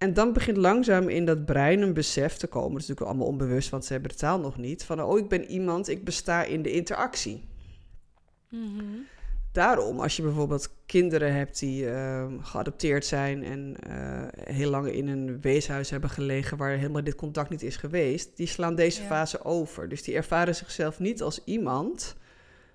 En 0.00 0.14
dan 0.14 0.32
begint 0.32 0.56
langzaam 0.56 1.08
in 1.08 1.24
dat 1.24 1.44
brein 1.44 1.82
een 1.82 1.92
besef 1.92 2.36
te 2.36 2.46
komen. 2.46 2.72
Dat 2.72 2.80
is 2.80 2.86
natuurlijk 2.88 3.10
allemaal 3.16 3.32
onbewust, 3.32 3.70
want 3.70 3.84
ze 3.84 3.92
hebben 3.92 4.10
de 4.10 4.16
taal 4.16 4.40
nog 4.40 4.56
niet. 4.56 4.84
Van, 4.84 5.02
oh, 5.02 5.18
ik 5.18 5.28
ben 5.28 5.44
iemand, 5.44 5.88
ik 5.88 6.04
besta 6.04 6.42
in 6.44 6.62
de 6.62 6.70
interactie. 6.72 7.48
Mhm. 8.48 8.84
Daarom, 9.52 10.00
als 10.00 10.16
je 10.16 10.22
bijvoorbeeld 10.22 10.70
kinderen 10.86 11.34
hebt 11.34 11.58
die 11.58 11.90
ehm, 11.90 12.38
geadopteerd 12.40 13.04
zijn 13.06 13.44
en 13.44 13.76
eh, 13.80 14.54
heel 14.54 14.70
lang 14.70 14.88
in 14.92 15.08
een 15.08 15.40
weeshuis 15.40 15.90
hebben 15.90 16.10
gelegen 16.10 16.56
waar 16.56 16.70
helemaal 16.76 17.04
dit 17.04 17.14
contact 17.14 17.50
niet 17.50 17.62
is 17.62 17.76
geweest, 17.76 18.36
die 18.36 18.46
slaan 18.46 18.74
deze 18.74 19.00
Ja. 19.00 19.06
fase 19.06 19.44
over. 19.44 19.88
Dus 19.88 20.02
die 20.02 20.14
ervaren 20.14 20.54
zichzelf 20.54 20.98
niet 20.98 21.22
als 21.22 21.44
iemand 21.44 22.16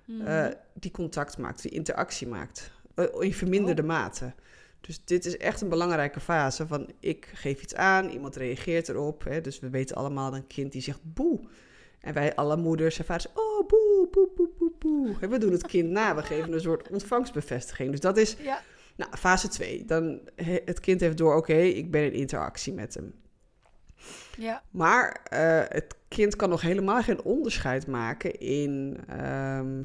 Mhm. 0.04 0.26
eh, 0.26 0.46
die 0.72 0.90
contact 0.90 1.38
maakt, 1.38 1.62
die 1.62 1.70
interactie 1.70 2.26
maakt. 2.26 2.70
Eh, 2.94 3.04
in 3.18 3.34
verminderde 3.34 3.82
Oh. 3.82 3.88
mate. 3.88 4.32
Dus 4.86 5.04
dit 5.04 5.24
is 5.24 5.36
echt 5.36 5.60
een 5.60 5.68
belangrijke 5.68 6.20
fase 6.20 6.66
van 6.66 6.90
ik 7.00 7.30
geef 7.34 7.62
iets 7.62 7.74
aan, 7.74 8.08
iemand 8.08 8.36
reageert 8.36 8.88
erop. 8.88 9.24
Hè, 9.24 9.40
dus 9.40 9.58
we 9.60 9.70
weten 9.70 9.96
allemaal 9.96 10.34
een 10.34 10.46
kind 10.46 10.72
die 10.72 10.82
zegt 10.82 11.00
boe. 11.02 11.40
En 12.00 12.14
wij 12.14 12.34
alle 12.34 12.56
moeders 12.56 12.98
en 12.98 13.04
vaders, 13.04 13.32
oh 13.34 13.66
boe, 13.68 14.08
boe, 14.10 14.28
boe, 14.36 14.48
boe, 14.58 14.72
boe. 14.78 15.16
En 15.20 15.30
we 15.30 15.38
doen 15.38 15.52
het 15.52 15.66
kind 15.66 15.90
na, 15.90 16.14
we 16.16 16.22
geven 16.22 16.52
een 16.52 16.60
soort 16.60 16.88
ontvangstbevestiging. 16.88 17.90
Dus 17.90 18.00
dat 18.00 18.16
is 18.16 18.36
ja, 18.40 18.60
nou, 18.96 19.16
fase 19.16 19.48
2. 19.48 19.84
Dan 19.84 20.20
he- 20.34 20.60
het 20.64 20.80
kind 20.80 21.00
heeft 21.00 21.16
door, 21.16 21.34
oké, 21.36 21.54
ik 21.56 21.90
ben 21.90 22.02
in 22.04 22.12
interactie 22.12 22.72
met 22.72 22.94
hem. 22.94 23.14
ja, 24.36 24.62
Maar 24.70 25.20
eh, 25.30 25.62
het 25.68 25.94
kind 26.08 26.36
kan 26.36 26.48
nog 26.48 26.60
helemaal 26.60 27.02
geen 27.02 27.22
onderscheid 27.22 27.86
maken 27.86 28.38
in, 28.40 28.98
ehm, 29.08 29.82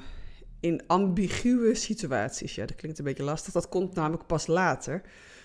in 0.61 0.81
ambiguë 0.87 1.75
situaties. 1.75 2.55
Ja, 2.55 2.65
dat 2.65 2.75
klinkt 2.75 2.97
een 2.99 3.05
beetje 3.05 3.23
lastig. 3.23 3.53
Dat 3.53 3.69
komt 3.69 3.93
namelijk 3.95 4.25
pas 4.25 4.47
later. 4.47 5.01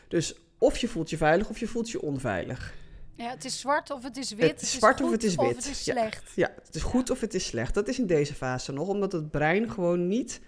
Dus 0.08 0.34
of 0.58 0.76
je 0.76 0.88
voelt 0.88 1.10
je 1.10 1.16
veilig 1.16 1.48
of 1.48 1.58
je 1.58 1.66
voelt 1.66 1.90
je 1.90 2.02
onveilig. 2.02 2.74
ja. 3.14 3.30
Het 3.30 3.44
is 3.44 3.60
zwart 3.60 3.90
of 3.90 4.02
het 4.02 4.16
is 4.16 4.32
wit. 4.32 4.50
Het 4.50 4.62
is 4.62 4.72
zwart 4.72 5.00
of 5.02 5.10
het 5.10 5.22
is 5.24 5.36
Of 5.36 5.46
wit. 5.46 5.56
het 5.56 5.66
is 5.68 5.84
Ja. 5.84 5.92
slecht. 5.92 6.32
Ja, 6.34 6.52
het 6.64 6.74
is 6.74 6.82
goed 6.82 7.10
of 7.10 7.20
het 7.20 7.34
is 7.34 7.46
slecht. 7.46 7.74
Dat 7.74 7.88
is 7.88 7.98
in 7.98 8.06
deze 8.06 8.34
fase 8.34 8.72
nog, 8.72 8.88
omdat 8.88 9.12
het 9.12 9.30
brein 9.30 9.70
gewoon 9.70 10.08
niet 10.08 10.40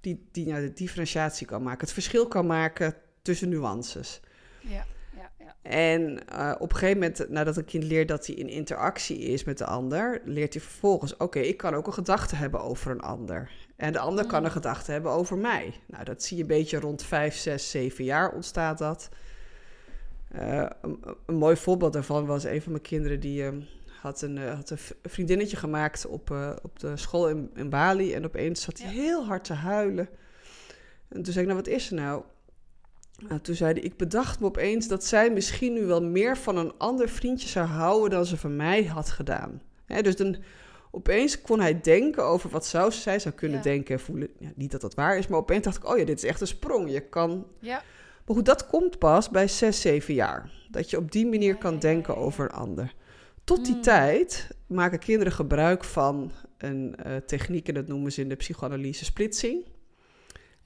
die, 0.00 0.26
die, 0.32 0.46
nou, 0.46 0.60
de 0.62 0.72
differentiatie 0.72 1.46
kan 1.46 1.62
maken. 1.62 1.80
Het 1.80 1.92
verschil 1.92 2.26
kan 2.28 2.46
maken 2.46 2.94
tussen 3.22 3.48
nuances. 3.48 4.20
Ja. 4.60 4.86
En 5.62 6.18
uh, 6.32 6.54
op 6.58 6.70
een 6.70 6.76
gegeven 6.76 7.00
moment, 7.00 7.28
nadat 7.28 7.56
een 7.56 7.64
kind 7.64 7.84
leert 7.84 8.08
dat 8.08 8.26
hij 8.26 8.34
in 8.34 8.48
interactie 8.48 9.18
is 9.18 9.44
met 9.44 9.58
de 9.58 9.64
ander, 9.64 10.20
leert 10.24 10.52
hij 10.52 10.62
vervolgens: 10.62 11.16
oké, 11.16 11.38
ik 11.38 11.56
kan 11.56 11.74
ook 11.74 11.86
een 11.86 11.92
gedachte 11.92 12.36
hebben 12.36 12.60
over 12.60 12.90
een 12.90 13.00
ander. 13.00 13.50
En 13.76 13.92
de 13.92 13.98
ander 13.98 14.26
kan 14.26 14.44
een 14.44 14.50
gedachte 14.50 14.92
hebben 14.92 15.10
over 15.12 15.38
mij. 15.38 15.74
Nou, 15.86 16.04
dat 16.04 16.22
zie 16.22 16.36
je 16.36 16.42
een 16.42 16.48
beetje 16.48 16.80
rond 16.80 17.02
5, 17.02 17.36
6, 17.36 17.70
7 17.70 18.04
jaar 18.04 18.32
ontstaat 18.32 18.78
dat. 18.78 19.08
Uh, 20.34 20.66
een, 20.82 21.04
een, 21.26 21.36
mooi 21.36 21.56
voorbeeld 21.56 21.92
daarvan 21.92 22.26
was 22.26 22.44
een 22.44 22.62
van 22.62 22.72
mijn 22.72 22.84
kinderen 22.84 23.20
die 23.20 23.42
uh, 23.42 23.52
had, 24.00 24.22
een, 24.22 24.38
had 24.38 24.70
een 24.70 24.78
vriendinnetje 25.02 25.56
gemaakt 25.56 26.06
op, 26.06 26.30
op 26.62 26.78
de 26.78 26.96
school 26.96 27.28
in, 27.28 27.50
in, 27.54 27.70
Bali. 27.70 28.14
En 28.14 28.24
opeens 28.24 28.62
zat 28.62 28.78
hij 28.78 28.92
heel 28.92 29.24
hard 29.24 29.44
te 29.44 29.54
huilen. 29.54 30.08
En 31.08 31.22
toen 31.22 31.32
zei 31.32 31.46
ik, 31.46 31.50
nou 31.50 31.64
wat 31.64 31.74
is 31.74 31.90
er 31.90 31.94
nou? 31.96 32.22
Nou, 33.18 33.40
toen 33.40 33.54
zei 33.54 33.72
hij, 33.72 33.82
ik 33.82 33.96
bedacht 33.96 34.40
me 34.40 34.46
opeens 34.46 34.88
dat 34.88 35.04
zij 35.04 35.30
misschien 35.30 35.72
nu 35.72 35.84
wel 35.84 36.02
meer 36.02 36.36
van 36.36 36.56
een 36.56 36.72
ander 36.78 37.08
vriendje 37.08 37.48
zou 37.48 37.66
houden 37.66 38.10
dan 38.10 38.26
ze 38.26 38.36
van 38.36 38.56
mij 38.56 38.84
had 38.84 39.10
gedaan. 39.10 39.62
dus 40.02 40.16
dan, 40.16 40.36
opeens 40.90 41.40
kon 41.40 41.60
hij 41.60 41.80
denken 41.80 42.24
over 42.24 42.50
wat 42.50 42.66
zou, 42.66 42.92
zij 42.92 43.18
zou 43.18 43.34
kunnen 43.34 43.56
Ja. 43.56 43.62
denken 43.62 43.94
en 43.94 44.00
voelen. 44.00 44.28
Ja, 44.38 44.48
niet 44.54 44.70
dat 44.70 44.80
dat 44.80 44.94
waar 44.94 45.18
is, 45.18 45.26
maar 45.26 45.38
opeens 45.38 45.64
dacht 45.64 45.76
ik, 45.76 45.88
oh 45.90 45.98
ja, 45.98 46.04
dit 46.04 46.16
is 46.16 46.24
echt 46.28 46.40
een 46.40 46.46
sprong. 46.46 46.90
Je 46.92 47.00
kan... 47.00 47.46
Ja, 47.60 47.82
Maar 48.26 48.36
goed, 48.36 48.46
dat 48.46 48.66
komt 48.66 48.98
pas 48.98 49.28
bij 49.30 49.48
6, 49.48 49.80
7 49.80 50.14
jaar. 50.14 50.50
Dat 50.70 50.90
je 50.90 50.96
op 50.96 51.12
die 51.12 51.26
manier 51.26 51.56
kan 51.56 51.78
denken 51.78 52.16
over 52.16 52.44
een 52.44 52.50
ander. 52.50 52.94
Tot 53.44 53.64
die 53.64 53.74
Mm. 53.74 53.82
tijd 53.82 54.48
maken 54.66 54.98
kinderen 54.98 55.32
gebruik 55.32 55.84
van 55.84 56.32
een 56.58 56.96
eh, 56.96 57.16
techniek, 57.16 57.68
en 57.68 57.74
dat 57.74 57.86
noemen 57.88 58.12
ze 58.12 58.20
in 58.20 58.28
de 58.28 58.34
psychoanalyse 58.36 59.04
splitsing. 59.04 59.64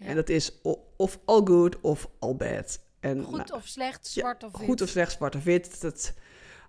Ja. 0.02 0.08
En 0.08 0.14
dat 0.14 0.28
is 0.28 0.60
of 0.96 1.18
all 1.24 1.40
good 1.44 1.80
of 1.80 2.08
all 2.18 2.36
bad. 2.36 2.80
En, 3.00 3.24
goed 3.24 3.36
nou, 3.36 3.52
of 3.52 3.66
slecht, 3.66 4.12
ja, 4.14 4.20
zwart 4.20 4.44
of 4.44 4.52
wit. 4.58 4.66
goed 4.66 4.82
of 4.82 4.88
slecht, 4.88 5.12
zwart 5.12 5.36
of 5.36 5.44
wit. 5.44 5.80
Dat, 5.80 6.12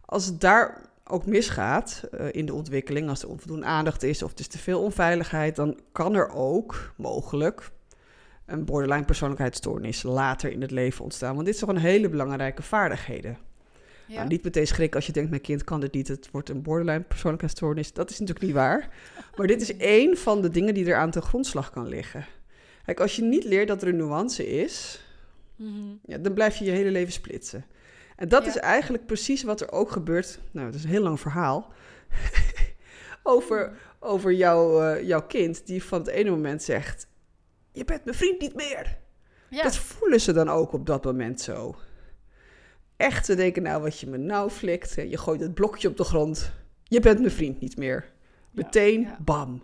als 0.06 0.26
het 0.26 0.42
daar 0.42 0.82
ook 1.04 1.26
misgaat 1.26 2.04
eh, 2.12 2.28
in 2.32 2.46
de 2.46 2.54
ontwikkeling, 2.54 3.10
als 3.10 3.22
er 3.22 3.30
onvoldoende 3.30 3.66
aandacht 3.66 4.04
is 4.04 4.24
of 4.24 4.30
het 4.30 4.40
is 4.40 4.48
te 4.48 4.58
veel 4.58 4.82
onveiligheid, 4.82 5.56
dan 5.56 5.80
kan 5.92 6.16
er 6.16 6.30
ook 6.30 6.94
mogelijk 6.98 7.72
een 8.46 8.66
borderline 8.66 9.06
persoonlijkheidsstoornis 9.06 10.04
later 10.04 10.52
in 10.52 10.62
het 10.62 10.72
leven 10.72 11.04
ontstaan. 11.04 11.34
Want 11.34 11.46
dit 11.46 11.58
zijn 11.58 11.70
gewoon 11.70 11.86
hele 11.86 12.10
belangrijke 12.10 12.62
vaardigheden. 12.62 13.38
Ja. 14.08 14.16
Nou, 14.16 14.28
niet 14.28 14.44
meteen 14.44 14.68
schrikken 14.68 14.96
als 14.96 15.06
je 15.06 15.12
denkt, 15.12 15.30
mijn 15.30 15.42
kind 15.42 15.64
kan 15.64 15.80
dit 15.80 15.94
niet, 15.94 16.08
het 16.08 16.30
wordt 16.32 16.50
een 16.50 16.62
borderline 16.62 17.04
persoonlijkheidsstoornis. 17.04 17.94
Dat 17.94 18.10
is 18.10 18.20
natuurlijk 18.20 18.46
niet 18.46 18.56
waar. 18.56 18.90
Maar 19.38 19.48
dit 19.48 19.62
is 19.62 19.78
één 19.78 20.18
van 20.18 20.42
de 20.42 20.50
dingen 20.50 20.74
die 20.74 20.86
er 20.86 20.96
aan 20.96 21.12
ten 21.12 21.22
grondslag 21.22 21.72
kan 21.72 21.88
liggen. 21.88 22.26
Kijk, 22.86 23.00
als 23.00 23.16
je 23.16 23.22
niet 23.24 23.44
leert 23.44 23.68
dat 23.68 23.82
er 23.82 23.88
een 23.88 23.96
nuance 23.96 24.48
is, 24.48 25.02
Mhm. 25.56 25.96
ja, 26.06 26.18
dan 26.18 26.34
blijf 26.34 26.56
je 26.56 26.66
je 26.66 26.72
hele 26.72 26.92
leven 26.92 27.14
splitsen. 27.14 27.66
En 28.16 28.28
dat 28.30 28.44
Ja. 28.44 28.50
is 28.50 28.58
eigenlijk 28.58 29.06
precies 29.06 29.44
wat 29.44 29.62
er 29.62 29.72
ook 29.72 29.92
gebeurt. 29.92 30.40
Nou, 30.52 30.66
het 30.66 30.76
is 30.76 30.84
een 30.84 30.90
heel 30.90 31.02
lang 31.04 31.20
verhaal. 31.20 31.74
over 33.24 33.78
over 34.00 34.32
jouw, 34.34 34.82
eh, 34.82 35.08
jouw 35.08 35.22
kind, 35.26 35.66
die 35.66 35.84
van 35.84 36.00
het 36.00 36.08
ene 36.08 36.30
moment 36.30 36.64
zegt: 36.64 37.08
Je 37.72 37.84
bent 37.86 38.06
mijn 38.06 38.18
vriend 38.18 38.40
niet 38.42 38.56
meer. 38.56 38.98
Ja. 39.50 39.64
Dat 39.64 39.78
voelen 39.78 40.22
ze 40.22 40.34
dan 40.34 40.50
ook 40.50 40.74
op 40.74 40.86
dat 40.86 41.04
moment 41.04 41.42
zo. 41.42 41.76
Echt 42.98 43.26
te 43.26 43.36
denken: 43.36 43.64
Nou, 43.64 43.82
wat 43.82 44.00
je 44.00 44.08
me 44.08 44.18
nou 44.18 44.50
flikt. 44.50 44.94
Je 44.96 45.18
gooit 45.18 45.40
het 45.42 45.54
blokje 45.54 45.88
op 45.88 45.98
de 45.98 46.04
grond. 46.04 46.52
Je 46.84 47.00
bent 47.00 47.20
mijn 47.20 47.32
vriend 47.32 47.60
niet 47.60 47.78
meer. 47.78 48.12
Meteen, 48.52 49.08
bam. 49.20 49.64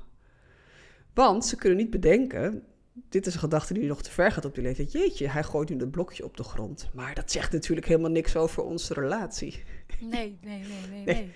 Want 1.14 1.46
ze 1.46 1.56
kunnen 1.56 1.78
niet 1.78 1.90
bedenken. 1.90 2.64
Dit 3.10 3.28
is 3.28 3.34
een 3.34 3.40
gedachte 3.40 3.74
die 3.74 3.88
nog 3.88 4.02
te 4.02 4.12
ver 4.12 4.32
gaat 4.32 4.46
op 4.46 4.54
die 4.54 4.64
leeftijd. 4.64 4.92
Jeetje, 4.92 5.28
hij 5.28 5.44
gooit 5.44 5.70
nu 5.70 5.76
dat 5.76 5.92
blokje 5.92 6.24
op 6.24 6.38
de 6.38 6.44
grond. 6.44 6.90
Maar 6.94 7.16
dat 7.16 7.32
zegt 7.32 7.52
natuurlijk 7.52 7.88
helemaal 7.88 8.12
niks 8.12 8.36
over 8.36 8.64
onze 8.64 8.94
relatie. 8.94 9.64
Nee, 10.00 10.38
nee, 10.42 10.60
nee, 10.60 10.90
nee, 11.06 11.16
Nee. 11.16 11.32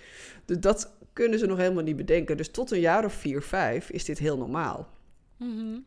Dus 0.46 0.60
dat 0.60 0.92
kunnen 1.14 1.40
ze 1.40 1.46
nog 1.46 1.58
helemaal 1.58 1.84
niet 1.84 1.96
bedenken. 1.96 2.38
Dus 2.38 2.50
tot 2.50 2.72
een 2.72 2.80
jaar 2.80 3.06
of 3.06 3.14
vier, 3.14 3.42
vijf 3.42 3.90
is 3.90 4.06
dit 4.06 4.18
heel 4.18 4.38
normaal. 4.38 4.90
Mhm. 5.38 5.80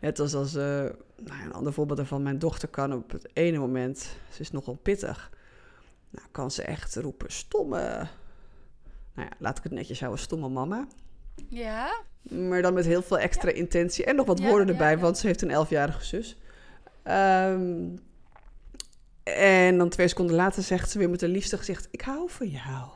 Net 0.00 0.18
als 0.18 0.34
als 0.34 0.54
eh, 0.54 0.64
nou 0.64 1.38
ja, 1.38 1.44
een 1.44 1.52
ander 1.52 1.72
voorbeeld 1.72 1.98
daarvan. 1.98 2.22
Mijn 2.22 2.38
dochter 2.38 2.68
kan 2.68 2.92
op 2.92 3.10
het 3.10 3.28
ene 3.32 3.58
moment, 3.58 4.16
ze 4.30 4.40
is 4.40 4.50
nogal 4.50 4.74
pittig. 4.74 5.30
Nou, 6.10 6.26
kan 6.30 6.50
ze 6.50 6.62
echt 6.62 6.96
roepen, 6.96 7.32
stomme... 7.32 8.08
Nou 9.14 9.28
ja, 9.28 9.36
laat 9.38 9.58
ik 9.58 9.62
het 9.62 9.72
netjes 9.72 10.00
houden, 10.00 10.20
stomme 10.20 10.48
mama. 10.48 10.86
Ja, 11.48 12.02
Maar 12.22 12.62
dan 12.62 12.74
met 12.74 12.84
heel 12.84 13.02
veel 13.02 13.18
extra 13.18 13.50
intentie 13.50 14.04
en 14.04 14.16
nog 14.16 14.26
wat 14.26 14.38
Ja, 14.38 14.48
woorden 14.48 14.68
erbij, 14.68 14.98
want 14.98 15.18
ze 15.18 15.26
heeft 15.26 15.42
een 15.42 15.50
elfjarige 15.50 16.04
zus. 16.04 16.36
Ehm, 17.02 17.88
en 19.22 19.78
dan 19.78 19.88
twee 19.88 20.08
seconden 20.08 20.36
later 20.36 20.62
zegt 20.62 20.90
ze 20.90 20.98
weer 20.98 21.10
met 21.10 21.22
een 21.22 21.30
liefste 21.30 21.58
gezicht: 21.58 21.88
Ik 21.90 22.00
hou 22.00 22.30
van 22.30 22.46
jou. 22.48 22.88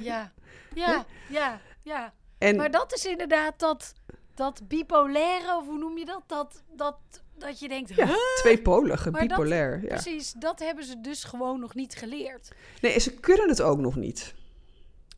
ja, 0.00 0.32
ja, 0.74 1.04
ja, 1.28 1.60
ja. 1.82 2.12
En 2.38 2.56
Maar 2.56 2.70
dat 2.70 2.94
is 2.94 3.04
inderdaad 3.06 3.58
dat, 3.58 3.92
dat 4.34 4.60
bipolaire, 4.68 5.56
of 5.56 5.66
hoe 5.66 5.78
noem 5.78 5.98
je 5.98 6.04
dat? 6.04 6.22
Dat, 6.26 6.62
dat, 6.76 6.96
dat 7.38 7.58
je 7.58 7.68
denkt, 7.68 7.94
ja, 7.94 8.06
huh? 8.06 8.14
tweepolige, 8.36 9.10
Maar 9.10 9.20
dat- 9.20 9.28
bipolair. 9.28 9.80
Ja. 9.82 9.88
Precies, 9.88 10.32
dat 10.32 10.58
hebben 10.58 10.84
ze 10.84 11.00
dus 11.00 11.24
gewoon 11.24 11.60
nog 11.60 11.74
niet 11.74 11.94
geleerd. 11.94 12.52
Nee, 12.80 12.92
en 12.92 13.00
ze 13.00 13.14
kunnen 13.14 13.48
het 13.48 13.62
ook 13.62 13.78
nog 13.78 13.96
niet. 13.96 14.34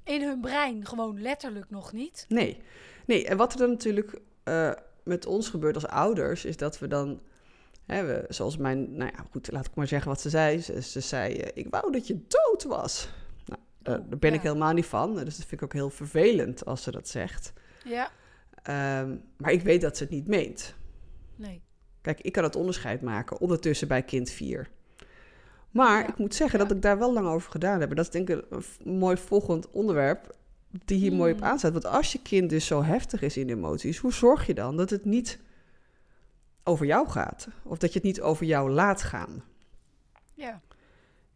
In 0.08 0.22
hun 0.22 0.40
brein 0.40 0.86
gewoon 0.86 1.20
letterlijk 1.22 1.70
nog 1.70 1.92
niet. 1.92 2.24
Nee. 2.28 2.60
Nee, 3.06 3.26
en 3.26 3.36
wat 3.36 3.52
er 3.52 3.58
dan 3.58 3.70
natuurlijk 3.70 4.20
eh, 4.44 4.72
met 5.04 5.26
ons 5.26 5.48
gebeurt 5.48 5.74
als 5.74 5.86
ouders, 5.86 6.44
is 6.44 6.56
dat 6.56 6.78
we 6.78 6.88
dan. 6.88 7.20
Hè, 7.86 8.04
we, 8.06 8.24
zoals 8.28 8.56
mijn, 8.56 8.96
nou 8.96 9.10
ja, 9.16 9.24
goed, 9.30 9.52
laat 9.52 9.66
ik 9.66 9.74
maar 9.74 9.86
zeggen 9.86 10.08
wat 10.10 10.20
ze 10.20 10.28
zei. 10.30 10.60
Ze, 10.60 10.82
ze 10.82 11.00
zei: 11.00 11.34
eh, 11.36 11.50
Ik 11.54 11.66
wou 11.70 11.92
dat 11.92 12.06
je 12.06 12.20
dood 12.28 12.62
was. 12.64 13.08
Nou, 13.46 13.60
daar, 13.82 13.98
Oh, 13.98 14.04
daar 14.10 14.18
ben 14.18 14.30
ja. 14.30 14.36
ik 14.36 14.42
helemaal 14.42 14.72
niet 14.72 14.86
van. 14.86 15.14
Dus 15.14 15.36
dat 15.36 15.46
vind 15.46 15.52
ik 15.52 15.62
ook 15.62 15.72
heel 15.72 15.90
vervelend 15.90 16.64
als 16.64 16.82
ze 16.82 16.90
dat 16.90 17.08
zegt. 17.08 17.52
Ja, 17.84 18.10
Ehm, 18.62 19.16
maar 19.36 19.52
ik 19.52 19.62
weet 19.62 19.80
dat 19.80 19.96
ze 19.96 20.02
het 20.02 20.12
niet 20.12 20.26
meent. 20.26 20.74
nee. 21.36 21.62
Kijk, 22.00 22.20
ik 22.20 22.32
kan 22.32 22.44
het 22.44 22.56
onderscheid 22.56 23.00
maken 23.02 23.40
ondertussen 23.40 23.88
bij 23.88 24.02
kind 24.02 24.30
4. 24.30 24.68
Maar 25.70 26.00
Ja, 26.02 26.08
ik 26.08 26.18
moet 26.18 26.34
zeggen 26.34 26.58
ja. 26.58 26.64
dat 26.66 26.76
ik 26.76 26.82
daar 26.82 26.98
wel 26.98 27.12
lang 27.12 27.26
over 27.26 27.50
gedaan 27.50 27.80
heb. 27.80 27.90
En 27.90 27.96
dat 27.96 28.04
is 28.04 28.10
denk 28.10 28.28
ik 28.30 28.44
een 28.50 28.98
mooi 28.98 29.16
volgend 29.16 29.70
onderwerp 29.70 30.36
die 30.84 30.98
hier 30.98 31.12
mooi 31.12 31.32
op 31.32 31.38
Mm. 31.38 31.44
aanstaat. 31.44 31.72
Want 31.72 31.86
als 31.86 32.12
je 32.12 32.22
kind 32.22 32.50
dus 32.50 32.66
zo 32.66 32.82
heftig 32.82 33.22
is 33.22 33.36
in 33.36 33.48
emoties, 33.48 33.98
hoe 33.98 34.12
zorg 34.12 34.46
je 34.46 34.54
dan 34.54 34.76
dat 34.76 34.90
het 34.90 35.04
niet 35.04 35.38
over 36.64 36.86
jou 36.86 37.08
gaat? 37.08 37.48
Of 37.62 37.78
dat 37.78 37.92
je 37.92 37.98
het 37.98 38.06
niet 38.08 38.20
over 38.20 38.46
jou 38.46 38.70
laat 38.70 39.02
gaan? 39.02 39.42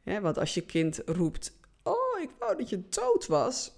Ja, 0.04 0.20
want 0.20 0.38
als 0.38 0.54
je 0.54 0.60
kind 0.60 1.00
roept, 1.06 1.52
oh, 1.82 2.20
ik 2.22 2.30
wou 2.38 2.56
dat 2.56 2.68
je 2.68 2.82
dood 2.88 3.26
was. 3.26 3.72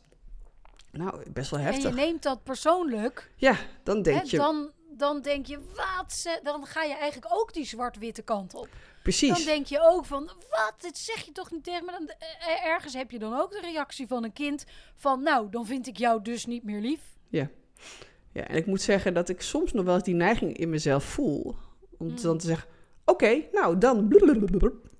Nou, 0.90 1.30
best 1.30 1.50
wel 1.50 1.60
en 1.60 1.66
je 1.66 1.72
heftig. 1.72 1.94
neemt 1.94 2.22
dat 2.22 2.42
persoonlijk. 2.42 3.30
Ja, 3.36 3.56
dan 3.82 4.02
denk 4.02 4.16
hè, 4.16 4.22
je, 4.26 4.36
dan, 4.36 4.70
dan 4.96 5.20
denk 5.22 5.46
je, 5.46 5.58
wat? 5.74 6.12
ze- 6.12 6.40
Dan 6.42 6.66
ga 6.66 6.82
je 6.82 6.94
eigenlijk 6.96 7.34
ook 7.34 7.52
die 7.52 7.64
zwart-witte 7.66 8.22
kant 8.22 8.54
op. 8.54 8.68
precies. 9.02 9.36
Dan 9.36 9.44
denk 9.44 9.66
je 9.66 9.80
ook 9.80 10.04
van, 10.04 10.24
wat? 10.50 10.74
Dit 10.80 10.98
zeg 10.98 11.24
je 11.24 11.32
toch 11.32 11.50
niet 11.50 11.64
tegen 11.64 11.84
me? 11.84 11.90
Dan, 11.90 12.08
eh, 12.08 12.64
ergens 12.66 12.94
heb 12.94 13.10
je 13.10 13.18
dan 13.18 13.38
ook 13.40 13.50
de 13.50 13.60
reactie 13.60 14.06
van 14.06 14.24
een 14.24 14.32
kind 14.32 14.64
van, 14.94 15.22
nou, 15.22 15.50
dan 15.50 15.66
vind 15.66 15.86
ik 15.86 15.96
jou 15.96 16.22
dus 16.22 16.46
niet 16.46 16.64
meer 16.64 16.80
lief. 16.80 17.00
Ja, 17.28 18.46
en 18.46 18.56
ik 18.56 18.66
moet 18.66 18.80
zeggen 18.82 19.14
dat 19.14 19.28
ik 19.28 19.40
soms 19.42 19.72
nog 19.72 19.84
wel 19.84 19.94
eens 19.94 20.02
die 20.04 20.14
neiging 20.14 20.56
in 20.56 20.70
mezelf 20.70 21.04
voel. 21.04 21.54
Om 21.98 22.06
Mm. 22.06 22.20
dan 22.22 22.38
te 22.38 22.46
zeggen, 22.46 22.68
oké, 23.04 23.42
nou 23.52 23.78
dan, 23.78 24.08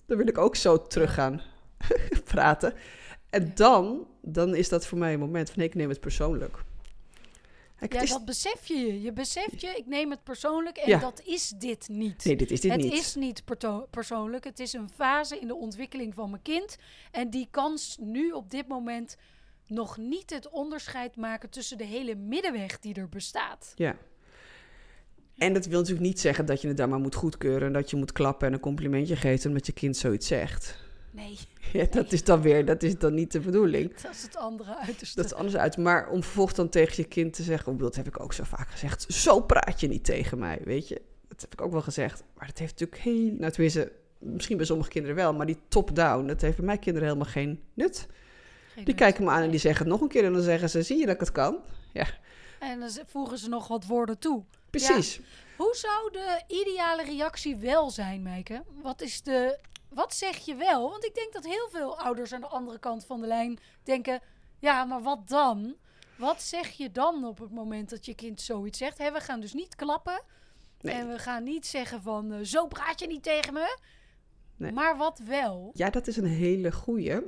dan 0.07 0.17
wil 0.17 0.27
ik 0.27 0.39
ook 0.39 0.57
zo 0.57 0.83
terug 0.87 1.15
gaan 1.15 1.41
praten. 2.33 2.75
En 3.31 3.43
Ja. 3.47 3.51
dan, 3.55 4.07
dan 4.23 4.55
is 4.55 4.69
dat 4.69 4.87
voor 4.87 4.99
mij 4.99 5.13
een 5.13 5.19
moment 5.19 5.51
van, 5.51 5.63
ik 5.63 5.75
neem 5.75 5.89
het 5.89 6.01
persoonlijk. 6.01 6.57
Ja, 7.93 7.99
het 7.99 8.09
is, 8.09 8.11
dat 8.11 8.25
besef 8.25 8.67
je. 8.67 9.03
Je 9.03 9.13
beseft 9.13 9.61
je, 9.61 9.67
ik 9.77 9.87
neem 9.87 10.11
het 10.11 10.23
persoonlijk 10.23 10.77
en 10.77 10.89
Ja. 10.89 10.99
dat 10.99 11.23
is 11.25 11.49
dit 11.49 11.89
niet. 11.89 12.25
nee, 12.25 12.37
dit 12.37 12.51
is 12.51 12.61
dit 12.61 12.71
het 12.73 12.81
niet. 12.81 12.93
is 12.93 13.15
niet 13.15 13.43
persoonlijk. 13.91 14.45
Het 14.45 14.61
is 14.61 14.73
een 14.73 14.91
fase 14.95 15.39
in 15.39 15.47
de 15.47 15.55
ontwikkeling 15.55 16.15
van 16.15 16.31
mijn 16.31 16.43
kind. 16.43 16.77
En 17.11 17.31
die 17.31 17.49
kan 17.51 17.79
nu 18.01 18.31
op 18.31 18.51
dit 18.51 18.69
moment 18.69 19.17
nog 19.67 19.97
niet 19.97 20.31
het 20.31 20.49
onderscheid 20.51 21.17
maken 21.17 21.51
tussen 21.51 21.79
de 21.79 21.85
hele 21.85 22.15
middenweg 22.15 22.79
die 22.79 22.95
er 22.95 23.09
bestaat. 23.09 23.73
Ja. 23.75 23.97
En 25.37 25.53
dat 25.53 25.67
wil 25.67 25.79
natuurlijk 25.79 26.07
niet 26.07 26.21
zeggen 26.21 26.47
dat 26.47 26.61
je 26.61 26.69
het 26.69 26.77
dan 26.77 26.89
maar 26.89 26.99
moet 26.99 27.15
goedkeuren... 27.15 27.67
en 27.67 27.73
dat 27.73 27.91
je 27.91 27.97
moet 27.97 28.13
klappen 28.13 28.47
en 28.47 28.53
een 28.53 28.61
complimentje 28.61 29.17
geven 29.17 29.49
omdat 29.49 29.67
je 29.67 29.73
kind 29.73 29.97
zoiets 29.97 30.27
zegt. 30.27 30.84
Nee, 31.15 31.39
Ja, 31.73 31.85
dat 31.91 32.13
is 32.13 32.25
dan 32.25 32.43
weer, 32.43 32.65
dat 32.65 32.83
is 32.83 32.99
dan 32.99 33.15
niet 33.15 33.33
de 33.33 33.41
bedoeling. 33.41 33.95
dat 34.03 34.11
is 34.15 34.23
het 34.23 34.37
andere 34.37 34.77
uiterste. 34.77 35.17
Dat 35.17 35.25
is 35.25 35.35
anders 35.35 35.57
uit. 35.57 35.77
Maar 35.77 36.09
om 36.11 36.23
vervolgens 36.23 36.57
dan 36.57 36.69
tegen 36.69 36.95
je 36.97 37.05
kind 37.05 37.33
te 37.33 37.43
zeggen, 37.43 37.73
oh, 37.73 37.79
dat 37.79 37.95
heb 37.97 38.07
ik 38.07 38.21
ook 38.21 38.33
zo 38.33 38.45
vaak 38.45 38.69
gezegd, 38.71 39.13
zo 39.13 39.41
praat 39.41 39.81
je 39.81 39.89
niet 39.89 40.05
tegen 40.05 40.39
mij, 40.39 40.61
weet 40.65 40.89
je. 40.89 41.03
Dat 41.29 41.41
heb 41.41 41.53
ik 41.53 41.61
ook 41.61 41.73
wel 41.73 41.83
gezegd. 41.83 42.23
Maar 42.37 42.47
dat 42.47 42.59
heeft 42.59 42.81
natuurlijk 42.81 43.01
heel, 43.03 43.33
nou 43.39 43.53
tenminste, 43.53 43.93
misschien 44.19 44.57
bij 44.57 44.67
sommige 44.67 44.91
kinderen 44.91 45.17
wel, 45.17 45.35
maar 45.35 45.47
die 45.47 45.59
top-down, 45.69 46.27
dat 46.27 46.41
heeft 46.41 46.57
bij 46.57 46.67
mijn 46.67 46.79
kinderen 46.79 47.09
helemaal 47.09 47.31
geen 47.33 47.63
nut. 47.75 47.97
Geen 47.99 48.09
Die 48.75 48.85
nut. 48.87 48.95
kijken 48.97 49.25
me 49.25 49.31
aan 49.31 49.43
en 49.43 49.51
die 49.51 49.61
zeggen 49.61 49.83
het 49.85 49.93
nog 49.93 50.01
een 50.03 50.09
keer 50.09 50.25
en 50.25 50.33
dan 50.33 50.43
zeggen 50.43 50.71
ze, 50.71 50.83
zie 50.83 50.99
je 50.99 51.07
dat 51.07 51.15
ik 51.15 51.21
het 51.21 51.33
kan? 51.33 51.59
En 52.59 52.81
dan 52.81 52.91
voegen 53.07 53.39
ze 53.39 53.49
nog 53.49 53.69
wat 53.69 53.87
woorden 53.87 54.19
toe. 54.19 54.43
Precies. 54.71 55.21
Hoe 55.57 55.75
zou 55.77 56.13
de 56.13 56.43
ideale 56.49 57.05
reactie 57.05 57.57
wel 57.57 57.91
zijn, 57.91 58.23
Meike? 58.23 58.63
Wat 58.83 59.01
is 59.03 59.23
de... 59.23 59.59
wat 59.95 60.15
zeg 60.15 60.37
je 60.37 60.55
wel? 60.55 60.91
Want 60.91 61.05
ik 61.05 61.15
denk 61.15 61.33
dat 61.33 61.45
heel 61.45 61.69
veel 61.71 61.99
ouders 61.99 62.33
aan 62.33 62.41
de 62.41 62.47
andere 62.47 62.79
kant 62.79 63.05
van 63.05 63.21
de 63.21 63.27
lijn 63.27 63.59
denken... 63.83 64.21
Ja, 64.59 64.85
maar 64.85 65.03
wat 65.03 65.29
dan? 65.29 65.75
Wat 66.19 66.43
zeg 66.43 66.71
je 66.71 66.91
dan 66.93 67.25
op 67.25 67.39
het 67.39 67.51
moment 67.51 67.91
dat 67.91 68.05
je 68.07 68.15
kind 68.15 68.41
zoiets 68.41 68.79
zegt? 68.79 68.99
Hè, 68.99 69.13
we 69.13 69.21
gaan 69.21 69.41
dus 69.41 69.53
niet 69.53 69.75
klappen. 69.75 70.23
Nee. 70.81 70.95
En 70.95 71.09
we 71.09 71.19
gaan 71.19 71.43
niet 71.43 71.67
zeggen 71.67 72.03
van... 72.03 72.33
eh, 72.33 72.41
zo 72.41 72.67
praat 72.67 73.01
je 73.01 73.07
niet 73.07 73.23
tegen 73.23 73.53
me. 73.53 73.77
Nee. 74.57 74.73
Maar 74.73 74.97
wat 74.97 75.21
wel? 75.25 75.71
Ja, 75.75 75.91
dat 75.91 76.07
is 76.07 76.17
een 76.17 76.25
hele 76.25 76.73
goeie. 76.73 77.21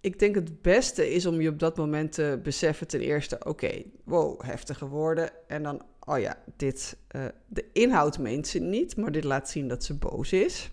Ik 0.00 0.18
denk 0.18 0.34
het 0.34 0.62
beste 0.62 1.12
is 1.12 1.26
om 1.26 1.40
je 1.40 1.48
op 1.48 1.58
dat 1.58 1.76
moment 1.76 2.12
te 2.12 2.40
beseffen 2.42 2.88
ten 2.88 3.00
eerste... 3.00 3.44
oké, 3.44 3.82
wow, 4.04 4.42
heftige 4.42 4.86
woorden. 4.86 5.48
En 5.48 5.62
dan, 5.62 5.82
oh 6.04 6.18
ja, 6.18 6.38
dit, 6.56 6.96
eh, 7.08 7.24
de 7.46 7.64
inhoud 7.72 8.18
meent 8.18 8.46
ze 8.46 8.58
niet... 8.58 8.96
maar 8.96 9.12
dit 9.12 9.24
laat 9.24 9.50
zien 9.50 9.68
dat 9.68 9.84
ze 9.84 9.94
boos 9.94 10.32
is. 10.32 10.70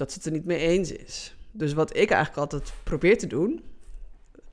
Dat 0.00 0.12
ze 0.12 0.16
het 0.16 0.26
er 0.26 0.32
niet 0.32 0.44
mee 0.44 0.58
eens 0.58 0.92
is. 0.92 1.36
Dus 1.50 1.72
wat 1.72 1.96
ik 1.96 2.10
eigenlijk 2.10 2.36
altijd 2.36 2.72
probeer 2.84 3.18
te 3.18 3.26
doen... 3.26 3.64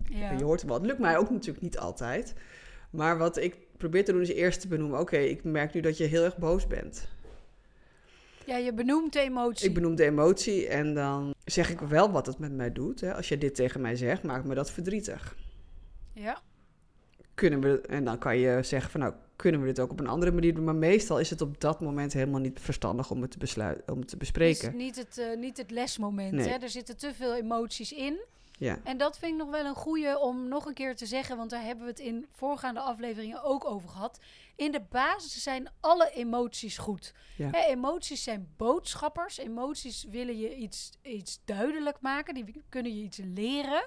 Ja. 0.09 0.31
Je 0.31 0.43
hoort 0.43 0.63
wel. 0.63 0.73
Het 0.73 0.85
lukt 0.85 0.99
mij 0.99 1.17
ook 1.17 1.29
natuurlijk 1.29 1.61
niet 1.61 1.77
altijd. 1.77 2.33
Maar 2.89 3.17
wat 3.17 3.37
ik 3.37 3.55
probeer 3.77 4.05
te 4.05 4.11
doen 4.11 4.21
is 4.21 4.29
eerst 4.29 4.61
te 4.61 4.67
benoemen... 4.67 4.99
oké, 4.99 5.17
ik 5.17 5.43
merk 5.43 5.73
nu 5.73 5.81
dat 5.81 5.97
je 5.97 6.03
heel 6.03 6.23
erg 6.23 6.37
boos 6.37 6.67
bent. 6.67 7.07
ja, 8.45 8.57
je 8.57 8.73
benoemt 8.73 9.13
de 9.13 9.19
emotie. 9.19 9.67
Ik 9.67 9.73
benoem 9.73 9.95
de 9.95 10.03
emotie 10.03 10.67
en 10.67 10.93
dan 10.93 11.35
zeg 11.45 11.69
ik 11.69 11.79
wel 11.79 12.11
wat 12.11 12.25
het 12.25 12.39
met 12.39 12.51
mij 12.51 12.71
doet. 12.71 13.01
Hè. 13.01 13.13
Als 13.13 13.29
je 13.29 13.37
dit 13.37 13.55
tegen 13.55 13.81
mij 13.81 13.95
zegt, 13.95 14.23
maakt 14.23 14.45
me 14.45 14.55
dat 14.55 14.71
verdrietig. 14.71 15.35
Ja. 16.13 16.41
Kunnen 17.37 17.61
we, 17.61 17.81
en 17.81 18.03
dan 18.03 18.17
kan 18.17 18.37
je 18.37 18.59
zeggen 18.63 18.91
van 18.91 18.99
nou, 18.99 19.13
kunnen 19.35 19.61
we 19.61 19.67
dit 19.67 19.79
ook 19.79 19.91
op 19.91 19.99
een 19.99 20.07
andere 20.07 20.31
manier 20.31 20.53
doen? 20.53 20.63
Maar 20.63 20.75
meestal 20.75 21.19
is 21.19 21.29
het 21.29 21.41
op 21.41 21.61
dat 21.61 21.81
moment 21.81 22.13
helemaal 22.13 22.39
niet 22.39 22.59
verstandig 22.59 23.11
om 23.11 23.21
het 23.21 23.31
te, 23.31 23.37
besluiten, 23.37 23.93
om 23.93 23.99
het 23.99 24.07
te 24.07 24.17
Dus 24.17 24.31
bespreken. 24.31 24.77
niet 24.77 24.95
het, 24.95 25.17
eh, 25.17 25.37
niet 25.37 25.57
het 25.57 25.71
lesmoment. 25.71 26.31
Nee. 26.31 26.47
Hè? 26.47 26.57
Er 26.57 26.69
zitten 26.69 26.97
te 26.97 27.13
veel 27.13 27.35
emoties 27.35 27.91
in. 27.91 28.19
Ja, 28.59 28.79
En 28.83 28.97
dat 28.97 29.17
vind 29.17 29.31
ik 29.31 29.37
nog 29.37 29.49
wel 29.49 29.65
een 29.65 29.75
goeie 29.75 30.19
om 30.19 30.47
nog 30.47 30.65
een 30.65 30.73
keer 30.73 30.95
te 30.95 31.05
zeggen, 31.05 31.37
want 31.37 31.49
daar 31.49 31.63
hebben 31.63 31.83
we 31.85 31.89
het 31.89 31.99
in 31.99 32.25
voorgaande 32.31 32.79
afleveringen 32.79 33.43
ook 33.43 33.65
over 33.65 33.89
gehad. 33.89 34.19
In 34.55 34.71
de 34.71 34.81
basis 34.89 35.43
zijn 35.43 35.69
alle 35.79 36.11
emoties 36.11 36.77
goed. 36.77 37.13
Ja. 37.35 37.49
Hè, 37.51 37.59
emoties 37.59 38.23
zijn 38.23 38.47
boodschappers. 38.57 39.37
Emoties 39.37 40.05
willen 40.09 40.37
je 40.37 40.55
iets, 40.55 40.91
iets 41.01 41.39
duidelijk 41.45 41.97
maken, 42.01 42.33
die 42.33 42.63
kunnen 42.69 42.97
je 42.97 43.03
iets 43.03 43.19
leren. 43.23 43.85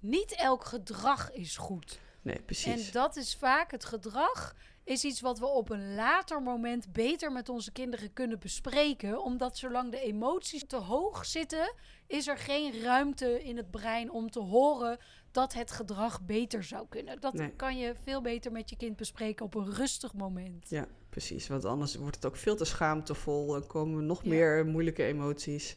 Niet 0.00 0.34
elk 0.34 0.64
gedrag 0.64 1.32
is 1.32 1.56
goed. 1.56 2.00
Nee, 2.24 2.42
precies. 2.42 2.86
En 2.86 2.92
dat 2.92 3.16
is 3.16 3.34
vaak 3.36 3.70
het 3.70 3.84
gedrag. 3.84 4.54
Is 4.84 5.04
iets 5.04 5.20
wat 5.20 5.38
we 5.38 5.46
op 5.46 5.70
een 5.70 5.94
later 5.94 6.42
moment 6.42 6.92
beter 6.92 7.32
met 7.32 7.48
onze 7.48 7.72
kinderen 7.72 8.12
kunnen 8.12 8.38
bespreken. 8.38 9.22
Omdat 9.22 9.58
zolang 9.58 9.90
de 9.90 10.00
emoties 10.00 10.64
te 10.66 10.76
hoog 10.76 11.24
zitten, 11.26 11.74
is 12.06 12.26
er 12.26 12.38
geen 12.38 12.80
ruimte 12.82 13.44
in 13.44 13.56
het 13.56 13.70
brein 13.70 14.10
om 14.10 14.30
te 14.30 14.40
horen 14.40 14.98
dat 15.30 15.52
het 15.52 15.70
gedrag 15.70 16.22
beter 16.22 16.64
zou 16.64 16.86
kunnen. 16.88 17.20
Dat 17.20 17.32
Nee. 17.34 17.50
kan 17.50 17.78
je 17.78 17.94
veel 18.02 18.20
beter 18.20 18.52
met 18.52 18.70
je 18.70 18.76
kind 18.76 18.96
bespreken 18.96 19.44
op 19.44 19.54
een 19.54 19.72
rustig 19.74 20.14
moment. 20.14 20.68
Ja, 20.68 20.86
precies. 21.10 21.48
Want 21.48 21.64
anders 21.64 21.94
wordt 21.94 22.16
het 22.16 22.26
ook 22.26 22.36
veel 22.36 22.56
te 22.56 22.64
schaamtevol 22.64 23.54
en 23.56 23.66
komen 23.66 24.06
nog 24.06 24.22
Ja. 24.22 24.28
meer 24.28 24.66
moeilijke 24.66 25.04
emoties. 25.04 25.76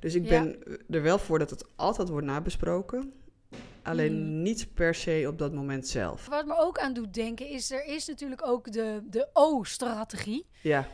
Dus 0.00 0.14
ik 0.14 0.24
Ja. 0.24 0.28
ben 0.42 0.62
er 0.90 1.02
wel 1.02 1.18
voor 1.18 1.38
dat 1.38 1.50
het 1.50 1.64
altijd 1.76 2.08
wordt 2.08 2.26
nabesproken. 2.26 3.12
Alleen 3.82 4.12
Mhm. 4.32 4.42
niet 4.42 4.74
per 4.74 4.94
se 4.94 5.24
op 5.28 5.38
dat 5.38 5.52
moment 5.52 5.88
zelf. 5.88 6.26
Wat 6.26 6.46
me 6.46 6.56
ook 6.56 6.78
aan 6.78 6.92
doet 6.92 7.14
denken 7.14 7.48
is, 7.48 7.70
er 7.70 7.84
is 7.84 8.06
natuurlijk 8.06 8.46
ook 8.46 8.72
de, 8.72 9.00
de 9.04 9.28
O-strategie. 9.32 10.46
Ja, 10.62 10.86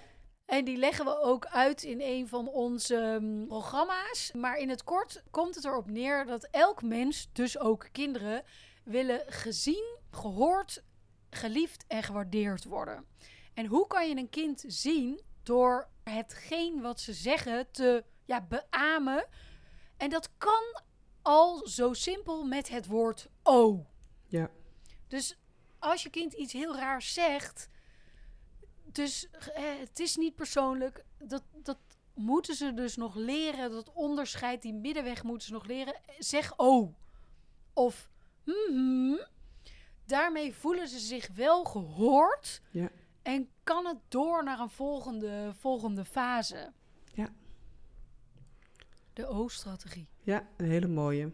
En 0.44 0.64
die 0.64 0.76
leggen 0.76 1.04
we 1.04 1.20
ook 1.20 1.46
uit 1.46 1.82
in 1.82 2.00
een 2.00 2.28
van 2.28 2.48
onze 2.48 3.18
mm, 3.20 3.46
programma's. 3.46 4.32
Maar 4.32 4.56
in 4.56 4.68
het 4.68 4.84
kort 4.84 5.22
komt 5.30 5.54
het 5.54 5.64
erop 5.64 5.90
neer 5.90 6.26
dat 6.26 6.48
elk 6.50 6.82
mens, 6.82 7.28
dus 7.32 7.58
ook 7.58 7.88
kinderen, 7.92 8.42
willen 8.84 9.20
gezien, 9.26 9.96
gehoord, 10.10 10.82
geliefd 11.30 11.84
en 11.88 12.02
gewaardeerd 12.02 12.64
worden. 12.64 13.04
En 13.54 13.66
hoe 13.66 13.86
kan 13.86 14.08
je 14.08 14.16
een 14.16 14.28
kind 14.30 14.64
zien 14.66 15.20
door 15.42 15.88
hetgeen 16.04 16.80
wat 16.80 17.00
ze 17.00 17.12
zeggen 17.12 17.70
te 17.70 18.04
ja, 18.24 18.46
beamen? 18.48 19.26
En 19.96 20.10
dat 20.10 20.30
kan 20.38 20.82
al 21.22 21.66
zo 21.68 21.92
simpel 21.92 22.44
met 22.44 22.68
het 22.68 22.86
woord 22.86 23.28
O. 23.42 23.86
ja, 24.26 24.50
Dus 25.08 25.38
als 25.78 26.02
je 26.02 26.10
kind 26.10 26.32
iets 26.32 26.52
heel 26.52 26.76
raars 26.76 27.12
zegt, 27.12 27.68
dus 28.84 29.30
eh, 29.30 29.62
het 29.78 29.98
is 30.00 30.16
niet 30.16 30.34
persoonlijk, 30.34 31.04
dat, 31.18 31.42
dat 31.52 31.78
moeten 32.14 32.54
ze 32.54 32.74
dus 32.74 32.96
nog 32.96 33.14
leren, 33.14 33.70
dat 33.70 33.92
onderscheid, 33.92 34.62
die 34.62 34.74
middenweg 34.74 35.22
moeten 35.22 35.46
ze 35.46 35.52
nog 35.52 35.66
leren. 35.66 36.00
Zeg 36.18 36.56
oh. 36.56 36.94
Of 37.72 38.10
mhm. 38.44 39.16
Daarmee 40.04 40.54
voelen 40.54 40.88
ze 40.88 40.98
zich 40.98 41.28
wel 41.34 41.64
gehoord 41.64 42.60
ja. 42.70 42.90
en 43.22 43.50
kan 43.62 43.86
het 43.86 43.98
door 44.08 44.44
naar 44.44 44.60
een 44.60 44.70
volgende, 44.70 45.52
volgende 45.58 46.04
fase. 46.04 46.72
Ja. 47.12 47.28
De 49.12 49.26
O-strategie. 49.26 50.08
Ja, 50.22 50.46
een 50.56 50.66
hele 50.70 50.88
mooie. 50.88 51.32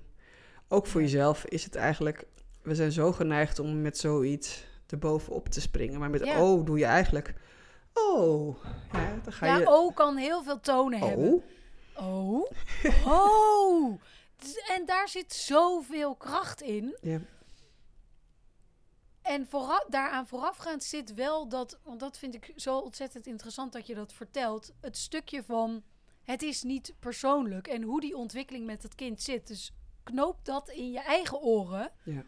Ook 0.69 0.87
voor 0.87 1.01
jezelf 1.01 1.45
is 1.45 1.65
het 1.65 1.75
eigenlijk... 1.75 2.25
We 2.63 2.75
zijn 2.75 2.93
zo 2.93 3.13
geneigd 3.13 3.59
om 3.59 3.83
met 3.83 3.99
zoiets 3.99 4.65
erbovenop 4.87 5.49
te 5.49 5.61
springen. 5.61 6.01
Maar 6.01 6.11
met 6.11 6.25
Ja. 6.25 6.43
oh 6.45 6.65
doe 6.67 6.79
je 6.79 6.85
eigenlijk... 6.85 7.35
Oh, 7.95 8.57
ja, 8.93 9.19
dan 9.23 9.33
ga 9.33 9.47
Ja, 9.47 9.57
je... 9.57 9.67
O 9.67 9.91
kan 9.91 10.17
heel 10.17 10.43
veel 10.43 10.61
tonen 10.61 10.99
hebben. 10.99 11.33
oh, 11.33 11.43
Oh. 12.01 12.45
Oh. 13.07 14.01
Dus- 14.39 14.57
En 14.77 14.87
daar 14.87 15.09
zit 15.09 15.33
zoveel 15.33 16.15
kracht 16.15 16.61
in. 16.63 16.97
ja, 17.01 17.21
En 19.23 19.47
vooraf, 19.47 19.85
daaraan 19.89 20.27
voorafgaand 20.27 20.85
zit 20.85 21.15
wel 21.15 21.49
dat, 21.49 21.79
want 21.83 22.01
dat 22.01 22.19
vind 22.19 22.35
ik 22.35 22.53
zo 22.57 22.79
ontzettend 22.79 23.27
interessant 23.27 23.73
dat 23.73 23.87
je 23.87 23.95
dat 23.95 24.13
vertelt. 24.13 24.73
Het 24.81 24.97
stukje 24.97 25.43
van 25.43 25.83
het 26.31 26.43
is 26.43 26.63
niet 26.63 26.95
persoonlijk 26.99 27.67
en 27.67 27.83
hoe 27.83 28.01
die 28.01 28.17
ontwikkeling 28.17 28.67
met 28.67 28.83
het 28.83 28.95
kind 28.95 29.23
zit. 29.23 29.47
Dus 29.47 29.73
knoop 30.03 30.45
dat 30.45 30.69
in 30.69 30.91
je 30.91 31.01
eigen 31.01 31.41
oren 31.41 31.91
ja. 32.05 32.23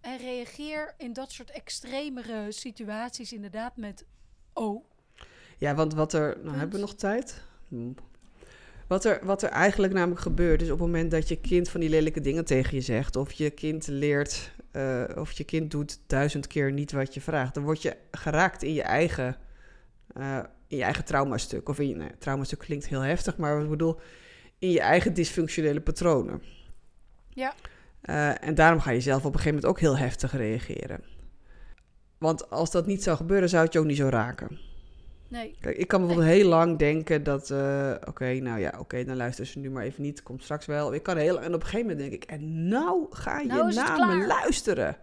en 0.00 0.18
reageer 0.18 0.94
in 0.98 1.12
dat 1.12 1.32
soort 1.32 1.50
extremere 1.50 2.52
situaties 2.52 3.32
inderdaad 3.32 3.76
met 3.76 4.04
oh. 4.52 4.84
Ja, 5.58 5.74
want 5.74 5.94
wat 5.94 6.12
er... 6.12 6.28
Nou, 6.28 6.42
Punt. 6.42 6.56
hebben 6.56 6.74
we 6.74 6.86
nog 6.86 6.94
tijd? 6.94 7.42
Hm. 7.68 7.92
Wat 8.86 9.04
er, 9.04 9.20
wat 9.24 9.42
er 9.42 9.50
eigenlijk 9.50 9.92
namelijk 9.92 10.20
gebeurt, 10.20 10.62
is 10.62 10.70
op 10.70 10.78
het 10.78 10.86
moment 10.86 11.10
dat 11.10 11.28
je 11.28 11.40
kind 11.40 11.68
van 11.68 11.80
die 11.80 11.90
lelijke 11.90 12.20
dingen 12.20 12.44
tegen 12.44 12.74
je 12.74 12.80
zegt, 12.80 13.16
of 13.16 13.32
je 13.32 13.50
kind 13.50 13.86
leert, 13.86 14.52
eh, 14.70 15.04
of 15.14 15.32
je 15.32 15.44
kind 15.44 15.70
doet 15.70 16.00
duizend 16.06 16.46
keer 16.46 16.72
niet 16.72 16.92
wat 16.92 17.14
je 17.14 17.20
vraagt, 17.20 17.54
dan 17.54 17.62
word 17.62 17.82
je 17.82 17.96
geraakt 18.10 18.62
in 18.62 18.72
je 18.72 18.82
eigen, 18.82 19.36
eh, 20.06 20.38
in 20.72 20.78
je 20.78 20.84
eigen 20.84 21.04
traumastuk. 21.04 21.68
Of 21.68 21.78
in 21.78 21.88
je, 21.88 21.94
nee, 21.94 22.10
traumastuk 22.18 22.58
klinkt 22.58 22.88
heel 22.88 23.00
heftig, 23.00 23.36
maar 23.36 23.62
ik 23.62 23.68
bedoel, 23.68 23.98
in 24.58 24.70
je 24.70 24.80
eigen 24.80 25.14
dysfunctionele 25.14 25.80
patronen. 25.80 26.42
Ja. 27.28 27.54
Eh, 28.00 28.44
en 28.44 28.54
daarom 28.54 28.80
ga 28.80 28.90
je 28.90 29.00
zelf 29.00 29.24
op 29.24 29.34
een 29.34 29.40
gegeven 29.40 29.54
moment 29.54 29.66
ook 29.66 29.80
heel 29.80 29.96
heftig 29.96 30.36
reageren. 30.36 31.00
Want 32.18 32.50
als 32.50 32.70
dat 32.70 32.86
niet 32.86 33.02
zou 33.02 33.16
gebeuren, 33.16 33.48
zou 33.48 33.64
het 33.64 33.72
je 33.72 33.78
ook 33.78 33.84
niet 33.84 33.96
zo 33.96 34.08
raken. 34.08 34.58
Nee. 35.28 35.56
Kijk, 35.60 35.76
ik 35.76 35.88
kan 35.88 36.00
bijvoorbeeld 36.00 36.30
heel 36.30 36.48
lang 36.48 36.78
denken 36.78 37.22
dat, 37.22 37.50
eh, 37.50 37.94
oké, 38.08 38.32
nou 38.32 38.60
ja, 38.60 38.74
oké, 38.78 39.04
dan 39.04 39.16
luister 39.16 39.46
ze 39.46 39.58
nu 39.58 39.70
maar 39.70 39.84
even 39.84 40.02
niet, 40.02 40.22
komt 40.22 40.42
straks 40.42 40.66
wel. 40.66 40.94
Ik 40.94 41.02
kan 41.02 41.16
heel, 41.16 41.40
en 41.40 41.54
op 41.54 41.60
een 41.60 41.66
gegeven 41.66 41.86
moment 41.86 41.98
denk 41.98 42.22
ik, 42.22 42.30
en 42.30 42.68
nou 42.68 43.06
ga 43.10 43.40
je 43.40 43.46
Nou 43.46 43.74
naar 43.74 44.16
me 44.16 44.26
luisteren. 44.26 44.96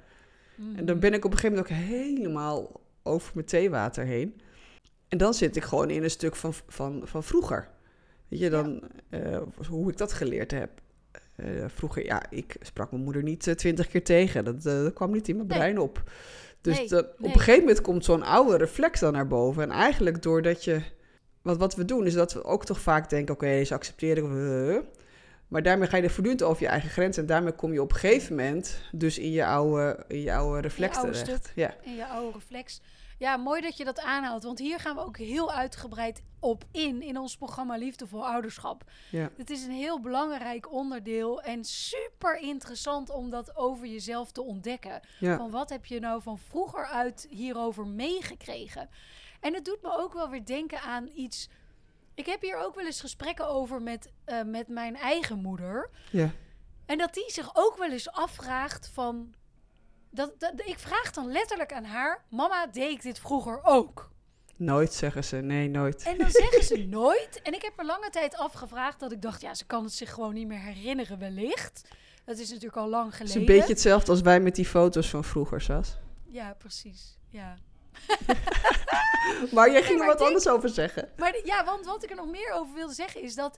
En 0.76 0.86
dan 0.86 1.00
ben 1.00 1.14
ik 1.14 1.26
op 1.26 1.32
een 1.32 1.38
gegeven 1.38 1.64
moment 1.64 1.74
ook 1.74 1.88
helemaal 1.88 2.82
over 3.04 3.32
mijn 3.34 3.46
theewater 3.46 4.06
heen. 4.06 4.42
En 5.10 5.17
dan 5.17 5.34
zit 5.34 5.56
ik 5.56 5.63
gewoon 5.63 5.89
in 5.89 6.04
een 6.04 6.10
stuk 6.10 6.36
van, 6.36 6.54
van, 6.67 7.02
van 7.04 7.24
vroeger. 7.24 7.67
Weet 8.28 8.39
je, 8.39 8.50
dan, 8.50 8.82
eh, 9.10 9.41
hoe 9.69 9.91
ik 9.91 9.98
dat 9.98 10.13
geleerd 10.13 10.52
heb. 10.52 10.69
Eh, 11.36 11.45
vroeger, 11.67 12.06
ja, 12.06 12.24
ik 12.30 12.56
sprak 12.62 12.91
mijn 12.91 13.04
moeder 13.04 13.24
niet 13.24 13.48
eh, 13.48 13.54
twintig 13.54 13.88
keer 13.88 14.04
tegen. 14.04 14.45
Dat, 14.45 14.62
dat 14.62 14.93
kwam 14.93 15.12
niet 15.12 15.28
in 15.28 15.36
mijn 15.36 15.48
Nee. 15.48 15.58
brein 15.58 15.80
op. 15.80 16.04
Dus 16.62 16.78
Nee, 16.78 16.88
dat- 16.88 17.06
op 17.06 17.19
nee. 17.19 17.32
een 17.34 17.38
gegeven 17.39 17.60
moment 17.60 17.82
komt 17.82 18.06
zo'n 18.06 18.24
oude 18.24 18.58
reflex 18.58 19.00
dan 19.00 19.13
naar 19.13 19.28
boven. 19.28 19.63
En 19.63 19.69
eigenlijk 19.72 20.22
doordat 20.22 20.63
je... 20.63 20.82
Want 21.41 21.58
wat 21.60 21.76
we 21.76 21.86
doen 21.86 22.06
is 22.06 22.13
dat 22.13 22.34
we 22.34 22.43
ook 22.43 22.65
toch 22.65 22.80
vaak 22.80 23.10
denken... 23.10 23.34
Oké, 23.36 23.63
ze 23.63 23.74
accepteren... 23.74 24.84
maar 25.48 25.63
daarmee 25.63 25.88
ga 25.88 25.98
je 25.98 26.04
er 26.04 26.10
voortdurend 26.10 26.43
over 26.43 26.63
je 26.63 26.67
eigen 26.69 26.89
grens. 26.89 27.17
En 27.17 27.26
daarmee 27.26 27.52
kom 27.54 27.74
je 27.74 27.82
op 27.82 27.91
een 27.91 27.98
gegeven 27.98 28.36
moment... 28.36 28.82
dus 28.91 29.17
in 29.19 29.32
je 29.32 29.45
oude, 29.45 30.04
in 30.08 30.22
je 30.22 30.34
oude 30.34 30.62
reflex 30.62 30.98
oude 30.98 31.12
terecht. 31.12 31.43
stuk. 31.43 31.52
Ja, 31.56 31.76
in 31.84 31.95
je 31.95 32.08
oude 32.08 32.32
reflex. 32.34 32.82
Ja, 33.20 33.38
mooi 33.38 33.62
dat 33.62 33.78
je 33.78 33.86
dat 33.86 34.00
aanhaalt. 34.00 34.44
Want 34.44 34.60
hier 34.60 34.80
gaan 34.80 34.96
we 34.96 35.02
ook 35.02 35.18
heel 35.18 35.52
uitgebreid 35.52 36.22
op 36.40 36.64
in. 36.72 37.02
In 37.02 37.18
ons 37.18 37.38
programma 37.38 37.76
Liefdevol 37.76 38.28
Ouderschap. 38.28 38.84
ja, 39.12 39.30
Het 39.38 39.50
is 39.50 39.64
een 39.64 39.72
heel 39.72 40.00
belangrijk 40.00 40.72
onderdeel. 40.72 41.42
En 41.42 41.64
super 41.64 42.38
interessant 42.38 43.10
om 43.10 43.30
dat 43.30 43.56
over 43.56 43.88
jezelf 43.88 44.32
te 44.32 44.42
ontdekken. 44.42 45.02
ja. 45.20 45.38
Van 45.38 45.52
wat 45.52 45.70
heb 45.70 45.86
je 45.86 46.00
nou 46.00 46.22
van 46.22 46.38
vroeger 46.38 46.86
uit 46.86 47.28
hierover 47.30 47.88
meegekregen? 47.88 48.90
En 49.40 49.54
het 49.54 49.66
doet 49.66 49.82
me 49.82 49.98
ook 49.98 50.14
wel 50.14 50.30
weer 50.30 50.46
denken 50.46 50.82
aan 50.82 51.10
iets. 51.14 51.50
Ik 52.14 52.26
heb 52.26 52.42
hier 52.42 52.58
ook 52.58 52.76
wel 52.76 52.86
eens 52.86 53.02
gesprekken 53.02 53.48
over 53.48 53.82
met, 53.82 54.12
eh, 54.26 54.44
met 54.44 54.68
mijn 54.68 54.96
eigen 54.96 55.42
moeder. 55.42 55.90
Ja. 56.12 56.32
En 56.86 56.98
dat 56.98 57.14
die 57.14 57.32
zich 57.32 57.50
ook 57.54 57.78
wel 57.78 57.92
eens 57.92 58.12
afvraagt 58.12 58.88
van... 58.94 59.34
Dat, 60.12 60.39
dat, 60.39 60.52
ik 60.56 60.80
vraag 60.80 61.12
dan 61.12 61.32
letterlijk 61.32 61.74
aan 61.74 61.84
haar... 61.84 62.24
Mama, 62.30 62.67
deed 62.67 62.91
ik 62.91 63.02
dit 63.02 63.19
vroeger 63.19 63.60
ook? 63.63 64.10
Nooit 64.56 64.93
zeggen 64.93 65.24
ze. 65.24 65.36
Nee, 65.38 65.69
nooit. 65.69 66.04
En 66.04 66.17
dan 66.17 66.30
zeggen 66.32 66.63
ze 66.63 66.78
nooit. 67.00 67.41
En 67.43 67.54
ik 67.54 67.62
heb 67.62 67.74
er 67.80 67.86
lange 67.86 68.10
tijd 68.10 68.36
afgevraagd 68.36 69.00
dat 69.00 69.12
ik 69.12 69.22
dacht... 69.22 69.41
Ja, 69.41 69.54
ze 69.54 69.65
kan 69.65 69.84
het 69.84 69.93
zich 69.93 70.13
gewoon 70.13 70.34
niet 70.34 70.48
meer 70.48 70.60
herinneren 70.60 71.19
wellicht. 71.19 71.82
Dat 72.26 72.38
is 72.38 72.50
natuurlijk 72.50 72.78
al 72.78 72.89
lang 72.89 73.06
Het 73.06 73.15
geleden. 73.15 73.41
is 73.41 73.48
een 73.48 73.56
beetje 73.56 73.74
hetzelfde 73.74 74.12
als 74.12 74.22
wij 74.22 74.39
met 74.39 74.56
die 74.56 74.65
foto's 74.65 75.10
van 75.10 75.24
vroeger, 75.24 75.62
Sas. 75.62 75.98
Ja, 76.26 76.54
precies. 76.54 77.17
Ja. 77.30 77.58
Maar 79.52 79.72
jij 79.72 79.84
ging 79.84 80.00
maar 80.00 80.08
er 80.08 80.17
wat 80.17 80.28
anders 80.28 80.48
over 80.48 80.69
zeggen. 80.69 81.10
Maar 81.17 81.36
ja, 81.45 81.65
want 81.65 81.86
wat 81.86 82.04
ik 82.04 82.10
er 82.10 82.15
nog 82.15 82.28
meer 82.28 82.52
over 82.52 82.74
wilde 82.74 82.93
zeggen 82.93 83.22
is 83.22 83.36
dat 83.36 83.58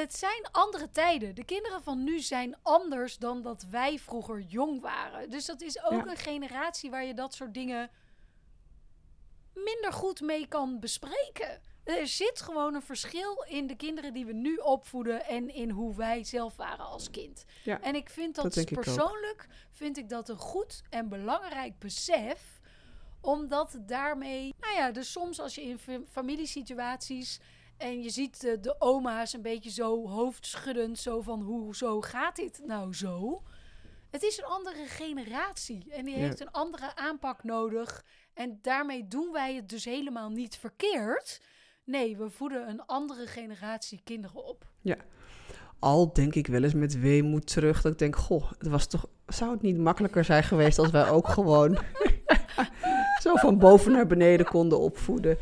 het 0.00 0.14
zijn 0.14 0.46
andere 0.52 0.90
tijden. 0.90 1.34
De 1.34 1.44
kinderen 1.44 1.82
van 1.82 2.04
nu 2.04 2.20
zijn 2.20 2.56
anders 2.62 3.16
dan 3.18 3.42
dat 3.42 3.66
wij 3.70 3.98
vroeger 3.98 4.40
jong 4.40 4.80
waren. 4.80 5.30
Dus 5.30 5.46
dat 5.46 5.60
is 5.62 5.82
ook 5.84 5.92
Ja. 5.92 6.06
een 6.10 6.16
generatie 6.16 6.90
waar 6.90 7.04
je 7.04 7.14
dat 7.14 7.34
soort 7.34 7.54
dingen 7.54 7.90
minder 9.54 9.92
goed 9.92 10.20
mee 10.20 10.46
kan 10.48 10.80
bespreken. 10.80 11.60
Er 11.84 12.06
zit 12.06 12.40
gewoon 12.40 12.74
een 12.74 12.82
verschil 12.82 13.44
in 13.48 13.66
de 13.66 13.76
kinderen 13.76 14.12
die 14.12 14.26
we 14.26 14.32
nu 14.32 14.56
opvoeden 14.56 15.24
en 15.26 15.54
in 15.54 15.70
hoe 15.70 15.94
wij 15.96 16.24
zelf 16.24 16.56
waren 16.56 16.84
als 16.84 17.10
kind. 17.10 17.44
Ja, 17.64 17.80
en 17.80 17.94
ik 17.94 18.10
vind 18.10 18.34
dat, 18.34 18.56
ik 18.56 18.72
persoonlijk 18.72 19.46
vind 19.72 19.96
ik 19.96 20.08
dat 20.08 20.28
een 20.28 20.36
goed 20.38 20.82
en 20.90 21.08
belangrijk 21.08 21.78
besef 21.78 22.60
omdat 23.20 23.78
daarmee, 23.80 24.54
nou 24.60 24.74
ja, 24.74 24.90
dus 24.90 25.12
soms 25.12 25.40
als 25.40 25.54
je 25.54 25.62
in 25.62 25.78
fa- 25.78 26.00
familiesituaties 26.10 27.40
en 27.82 28.02
je 28.02 28.10
ziet 28.10 28.40
de, 28.40 28.60
de 28.60 28.80
oma's 28.80 29.32
een 29.32 29.42
beetje 29.42 29.70
zo 29.70 30.08
hoofdschuddend, 30.08 30.98
zo 30.98 31.20
van 31.20 31.42
hoe 31.42 31.76
zo 31.76 32.00
gaat 32.00 32.36
dit 32.36 32.60
nou 32.64 32.94
zo? 32.94 33.42
Het 34.10 34.22
is 34.22 34.38
een 34.38 34.44
andere 34.44 34.84
generatie 34.86 35.84
en 35.90 36.04
die 36.04 36.14
Ja. 36.14 36.20
heeft 36.20 36.40
een 36.40 36.50
andere 36.50 36.96
aanpak 36.96 37.42
nodig. 37.44 38.04
En 38.34 38.58
daarmee 38.62 39.08
doen 39.08 39.32
wij 39.32 39.54
het 39.54 39.68
dus 39.68 39.84
helemaal 39.84 40.30
niet 40.30 40.56
verkeerd. 40.56 41.40
Nee, 41.84 42.16
we 42.16 42.30
voeden 42.30 42.68
een 42.68 42.86
andere 42.86 43.26
generatie 43.26 44.00
kinderen 44.04 44.44
op. 44.44 44.66
Al 45.78 46.12
denk 46.12 46.34
ik 46.34 46.46
wel 46.46 46.62
eens 46.62 46.74
met 46.74 47.00
weemoed 47.00 47.46
terug 47.46 47.82
dat 47.82 47.92
ik 47.92 47.98
denk, 47.98 48.16
goh, 48.16 48.50
het 48.58 48.68
was 48.68 48.86
toch, 48.86 49.06
zou 49.26 49.50
het 49.50 49.62
niet 49.62 49.78
makkelijker 49.78 50.24
zijn 50.24 50.42
geweest 50.42 50.78
als 50.78 50.90
wij 50.90 51.08
ook 51.10 51.28
gewoon 51.28 51.78
zo 53.22 53.34
van 53.34 53.58
boven 53.58 53.92
naar 53.92 54.06
beneden 54.06 54.46
konden 54.46 54.78
opvoeden. 54.80 55.38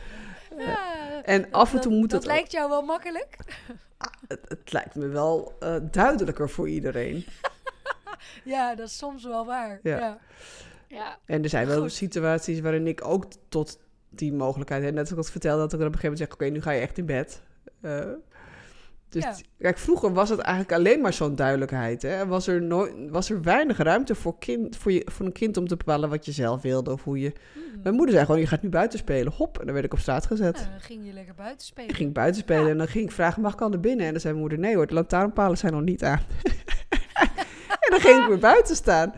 Ja, 0.58 0.89
En 1.30 1.50
af 1.50 1.74
en 1.74 1.80
toe 1.80 1.90
dat, 1.90 2.00
moet 2.00 2.10
dat 2.10 2.22
het, 2.22 2.32
lijkt 2.32 2.52
jou 2.52 2.68
wel 2.68 2.82
makkelijk? 2.82 3.36
het, 4.28 4.40
het 4.48 4.72
lijkt 4.72 4.94
me 4.94 5.06
wel 5.06 5.56
eh, 5.60 5.76
duidelijker 5.90 6.50
voor 6.50 6.68
iedereen. 6.68 7.24
Ja, 8.44 8.74
dat 8.74 8.86
is 8.86 8.96
soms 8.96 9.24
wel 9.24 9.46
waar. 9.46 9.80
Ja. 9.82 9.98
Ja. 9.98 10.18
ja. 10.86 11.18
En 11.24 11.42
er 11.42 11.48
zijn 11.48 11.66
wel 11.66 11.80
Goed. 11.80 11.92
situaties 11.92 12.60
waarin 12.60 12.86
ik 12.86 13.04
ook 13.04 13.24
tot 13.48 13.78
die 14.08 14.32
mogelijkheid, 14.32 14.84
en 14.84 14.94
net 14.94 15.00
als 15.00 15.10
ik 15.10 15.16
het 15.16 15.30
vertelde, 15.30 15.60
dat 15.60 15.72
ik 15.72 15.78
dan 15.78 15.86
op 15.86 15.94
een 15.94 16.00
gegeven 16.00 16.18
moment 16.18 16.38
zeg, 16.38 16.48
oké, 16.48 16.56
nu 16.56 16.62
ga 16.62 16.70
je 16.70 16.80
echt 16.80 16.98
in 16.98 17.06
bed. 17.06 17.42
Eh, 17.80 18.00
dus 19.10 19.24
Ja. 19.24 19.34
kijk, 19.58 19.78
vroeger 19.78 20.12
was 20.12 20.28
het 20.28 20.38
eigenlijk 20.38 20.74
alleen 20.78 21.00
maar 21.00 21.12
zo'n 21.12 21.34
duidelijkheid. 21.34 22.02
Hè? 22.02 22.26
Was, 22.26 22.46
er 22.46 22.62
nooit, 22.62 22.92
was 23.08 23.30
er 23.30 23.42
weinig 23.42 23.76
ruimte 23.78 24.14
voor, 24.14 24.38
kind, 24.38 24.76
voor, 24.76 24.92
je, 24.92 25.06
voor 25.10 25.26
een 25.26 25.32
kind 25.32 25.56
om 25.56 25.68
te 25.68 25.76
bepalen 25.76 26.08
wat 26.08 26.24
je 26.24 26.32
zelf 26.32 26.62
wilde 26.62 26.92
of 26.92 27.04
hoe 27.04 27.20
je... 27.20 27.32
Mhm. 27.54 27.82
Mijn 27.82 27.94
moeder 27.94 28.14
zei 28.14 28.26
gewoon, 28.26 28.40
je 28.40 28.46
gaat 28.46 28.62
nu 28.62 28.68
buiten 28.68 28.98
spelen. 28.98 29.32
Hop, 29.32 29.58
en 29.58 29.64
dan 29.64 29.72
werd 29.74 29.86
ik 29.86 29.92
op 29.92 29.98
straat 29.98 30.26
gezet. 30.26 30.54
Nou, 30.54 30.66
dan 30.70 30.80
ging 30.80 31.06
je 31.06 31.12
lekker 31.12 31.34
buiten 31.34 31.66
spelen. 31.66 31.90
Ik 31.90 31.96
ging 31.96 32.12
buiten 32.12 32.40
spelen 32.40 32.64
Ja. 32.64 32.70
en 32.70 32.78
dan 32.78 32.88
ging 32.88 33.04
ik 33.04 33.12
vragen, 33.12 33.42
mag 33.42 33.52
ik 33.52 33.60
al 33.60 33.68
naar 33.68 33.80
binnen? 33.80 34.06
En 34.06 34.12
dan 34.12 34.20
zei 34.20 34.32
mijn 34.34 34.46
moeder, 34.46 34.66
nee 34.66 34.74
hoor, 34.76 34.86
de 34.86 34.94
lantaarnpalen 34.94 35.58
zijn 35.58 35.72
nog 35.72 35.82
niet 35.82 36.04
aan. 36.04 36.20
en 37.80 37.90
dan 37.90 38.00
ging 38.00 38.22
ik 38.22 38.28
weer 38.28 38.38
buiten 38.38 38.76
staan. 38.76 39.12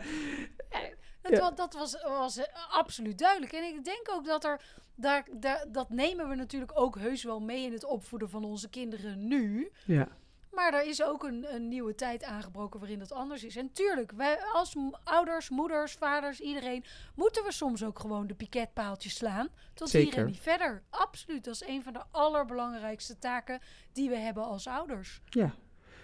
Ja. 1.29 1.51
dat 1.51 1.73
was, 1.73 2.01
was 2.01 2.37
eh, 2.37 2.45
absoluut 2.69 3.17
duidelijk. 3.17 3.53
En 3.53 3.63
ik 3.63 3.85
denk 3.85 4.09
ook 4.09 4.25
dat 4.25 4.43
er, 4.43 4.61
daar, 4.95 5.27
daar, 5.31 5.65
dat 5.71 5.89
nemen 5.89 6.29
we 6.29 6.35
natuurlijk 6.35 6.71
ook 6.75 6.97
heus 6.97 7.23
wel 7.23 7.39
mee 7.39 7.65
in 7.65 7.73
het 7.73 7.83
opvoeden 7.83 8.29
van 8.29 8.43
onze 8.43 8.69
kinderen 8.69 9.27
nu. 9.27 9.71
Ja, 9.85 10.07
Maar 10.51 10.73
er 10.73 10.85
is 10.85 11.03
ook 11.03 11.23
een, 11.23 11.53
een 11.55 11.67
nieuwe 11.67 11.95
tijd 11.95 12.23
aangebroken 12.23 12.79
waarin 12.79 12.99
dat 12.99 13.11
anders 13.11 13.43
is. 13.43 13.55
En 13.55 13.71
tuurlijk, 13.71 14.11
wij 14.11 14.43
als 14.53 14.75
ouders, 15.03 15.49
moeders, 15.49 15.93
vaders, 15.93 16.39
iedereen, 16.39 16.83
moeten 17.15 17.43
we 17.43 17.51
soms 17.51 17.83
ook 17.83 17.99
gewoon 17.99 18.27
de 18.27 18.35
piketpaaltjes 18.35 19.15
slaan. 19.15 19.49
Tot 19.73 19.91
hier 19.91 20.01
Zeker. 20.01 20.19
en 20.19 20.25
niet 20.25 20.39
verder. 20.39 20.83
Absoluut, 20.89 21.43
dat 21.43 21.53
is 21.53 21.67
een 21.67 21.83
van 21.83 21.93
de 21.93 22.03
allerbelangrijkste 22.11 23.19
taken 23.19 23.61
die 23.93 24.09
we 24.09 24.17
hebben 24.17 24.43
als 24.43 24.67
ouders. 24.67 25.21
ja. 25.29 25.53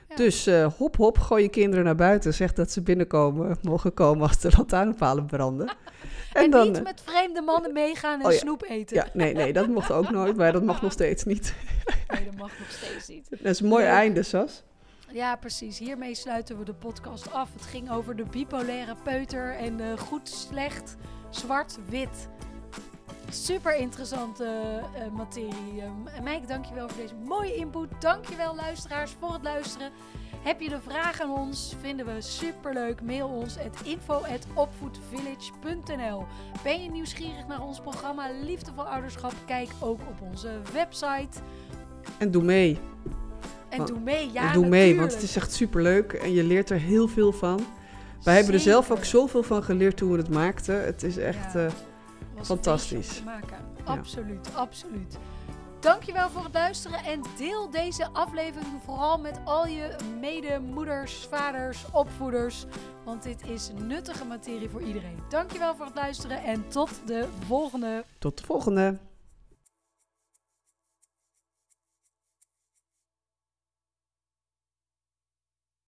Ja. 0.10 0.15
Dus 0.15 0.48
eh, 0.48 0.67
hop 0.78 0.95
hop, 0.95 1.17
gooi 1.17 1.43
je 1.43 1.50
kinderen 1.50 1.86
naar 1.86 1.95
buiten. 1.95 2.34
Zeg 2.34 2.54
dat 2.54 2.72
ze 2.72 2.82
binnenkomen, 2.82 3.58
mogen 3.62 3.93
komen 3.93 4.28
als 4.28 4.39
de 4.39 4.52
lantaarnpalen 4.58 5.26
branden. 5.26 5.69
En, 6.34 6.52
dan, 6.52 6.67
niet 6.67 6.78
eh, 6.78 6.84
met 6.84 7.02
vreemde 7.06 7.41
mannen 7.41 7.74
meegaan 7.74 8.19
en 8.19 8.26
Oh 8.26 8.32
ja. 8.32 8.38
snoep 8.38 8.63
eten. 8.63 8.95
Ja, 8.95 9.08
nee, 9.13 9.34
nee, 9.34 9.54
dat 9.54 9.67
mocht 9.67 9.91
ook 9.91 10.10
nooit, 10.10 10.38
maar 10.38 10.52
dat 10.52 10.63
mag 10.63 10.82
nog 10.82 10.91
steeds 11.00 11.24
niet. 11.24 11.54
Nee, 12.08 12.26
dat 12.26 12.36
mag 12.36 12.52
nog 12.60 12.69
steeds 12.69 13.08
niet. 13.08 13.28
Dat 13.43 13.52
is 13.52 13.60
een 13.60 13.67
mooi 13.67 13.86
einde, 13.86 14.24
Sas. 14.24 14.63
Ja, 15.12 15.36
precies. 15.36 15.78
Hiermee 15.80 16.15
sluiten 16.15 16.58
we 16.58 16.65
de 16.65 16.74
podcast 16.74 17.32
af. 17.34 17.54
Het 17.54 17.62
ging 17.65 17.91
over 17.91 18.15
de 18.15 18.24
bipolaire 18.24 18.95
peuter 19.04 19.56
en 19.56 19.80
eh, 19.80 19.98
goed, 19.98 20.30
slecht, 20.30 20.95
zwart, 21.30 21.78
wit. 21.89 22.28
Super 23.30 23.76
interessante 23.76 24.45
eh, 24.93 25.02
materie. 25.13 25.82
En 26.15 26.24
Mike, 26.24 26.48
dankjewel 26.48 26.89
voor 26.89 27.02
deze 27.02 27.13
mooie 27.26 27.56
input. 27.56 27.89
Dankjewel 28.00 28.56
luisteraars 28.56 29.12
voor 29.19 29.34
het 29.34 29.43
luisteren. 29.43 29.89
Heb 30.43 30.62
je 30.62 30.69
de 30.69 30.80
vraag 30.88 31.22
aan 31.22 31.32
ons? 31.32 31.76
Vinden 31.82 32.06
we 32.06 32.22
superleuk. 32.22 33.02
Mail 33.02 33.28
ons 33.28 33.58
at 33.58 33.78
info@opvoedvillage.nl. 33.84 36.26
Ben 36.63 36.84
je 36.84 36.89
nieuwsgierig 36.89 37.48
naar 37.48 37.62
ons 37.62 37.80
programma 37.80 38.30
Liefdevol 38.43 38.84
Ouderschap? 38.84 39.34
Kijk 39.45 39.69
ook 39.80 40.00
op 40.00 40.22
onze 40.22 40.50
website. 40.74 41.39
En 42.17 42.32
doe 42.32 42.43
mee. 42.43 42.80
En 43.69 43.78
Want- 43.78 43.89
doe 43.89 44.00
mee. 44.00 44.30
Ja, 44.34 44.48
en 44.48 44.54
doe 44.54 44.67
mee, 44.67 44.98
want 44.98 45.13
het 45.13 45.22
is 45.22 45.36
echt 45.36 45.54
superleuk 45.54 46.13
en 46.13 46.34
je 46.34 46.43
leert 46.43 46.69
er 46.69 46.80
heel 46.80 47.08
veel 47.08 47.32
van. 47.32 47.60
Wij 48.24 48.36
hebben 48.36 48.54
er 48.54 48.60
zelf 48.60 48.91
ook 48.91 49.04
zoveel 49.04 49.43
van 49.43 49.63
geleerd 49.63 49.98
toen 49.98 50.12
we 50.12 50.17
het 50.17 50.30
maakten. 50.30 50.86
Het 50.86 51.04
is 51.04 51.17
echt... 51.17 51.54
Ja. 51.54 51.65
eh, 51.65 51.72
was 52.39 52.47
Fantastisch. 52.47 53.15
te 53.17 53.23
maken. 53.23 53.58
Ja. 53.78 53.84
Absoluut, 53.84 54.56
absoluut. 54.56 55.17
Dankjewel 55.80 56.30
voor 56.30 56.43
het 56.43 56.54
luisteren 56.54 56.99
en 57.04 57.21
deel 57.38 57.69
deze 57.69 58.10
aflevering 58.13 58.82
vooral 58.86 59.19
met 59.19 59.39
al 59.45 59.67
je 59.67 59.95
medemoeders, 60.19 61.28
vaders, 61.30 61.86
opvoeders. 61.91 62.65
Want 63.06 63.23
dit 63.23 63.47
is 63.47 63.71
nuttige 63.75 64.25
materie 64.25 64.69
voor 64.69 64.82
iedereen. 64.82 65.19
Dankjewel 65.30 65.75
voor 65.75 65.86
het 65.86 65.95
luisteren 65.95 66.43
en 66.43 66.67
tot 66.67 66.89
de 67.06 67.28
volgende. 67.45 68.04
tot 68.17 68.38
de 68.38 68.43
volgende. 68.45 68.97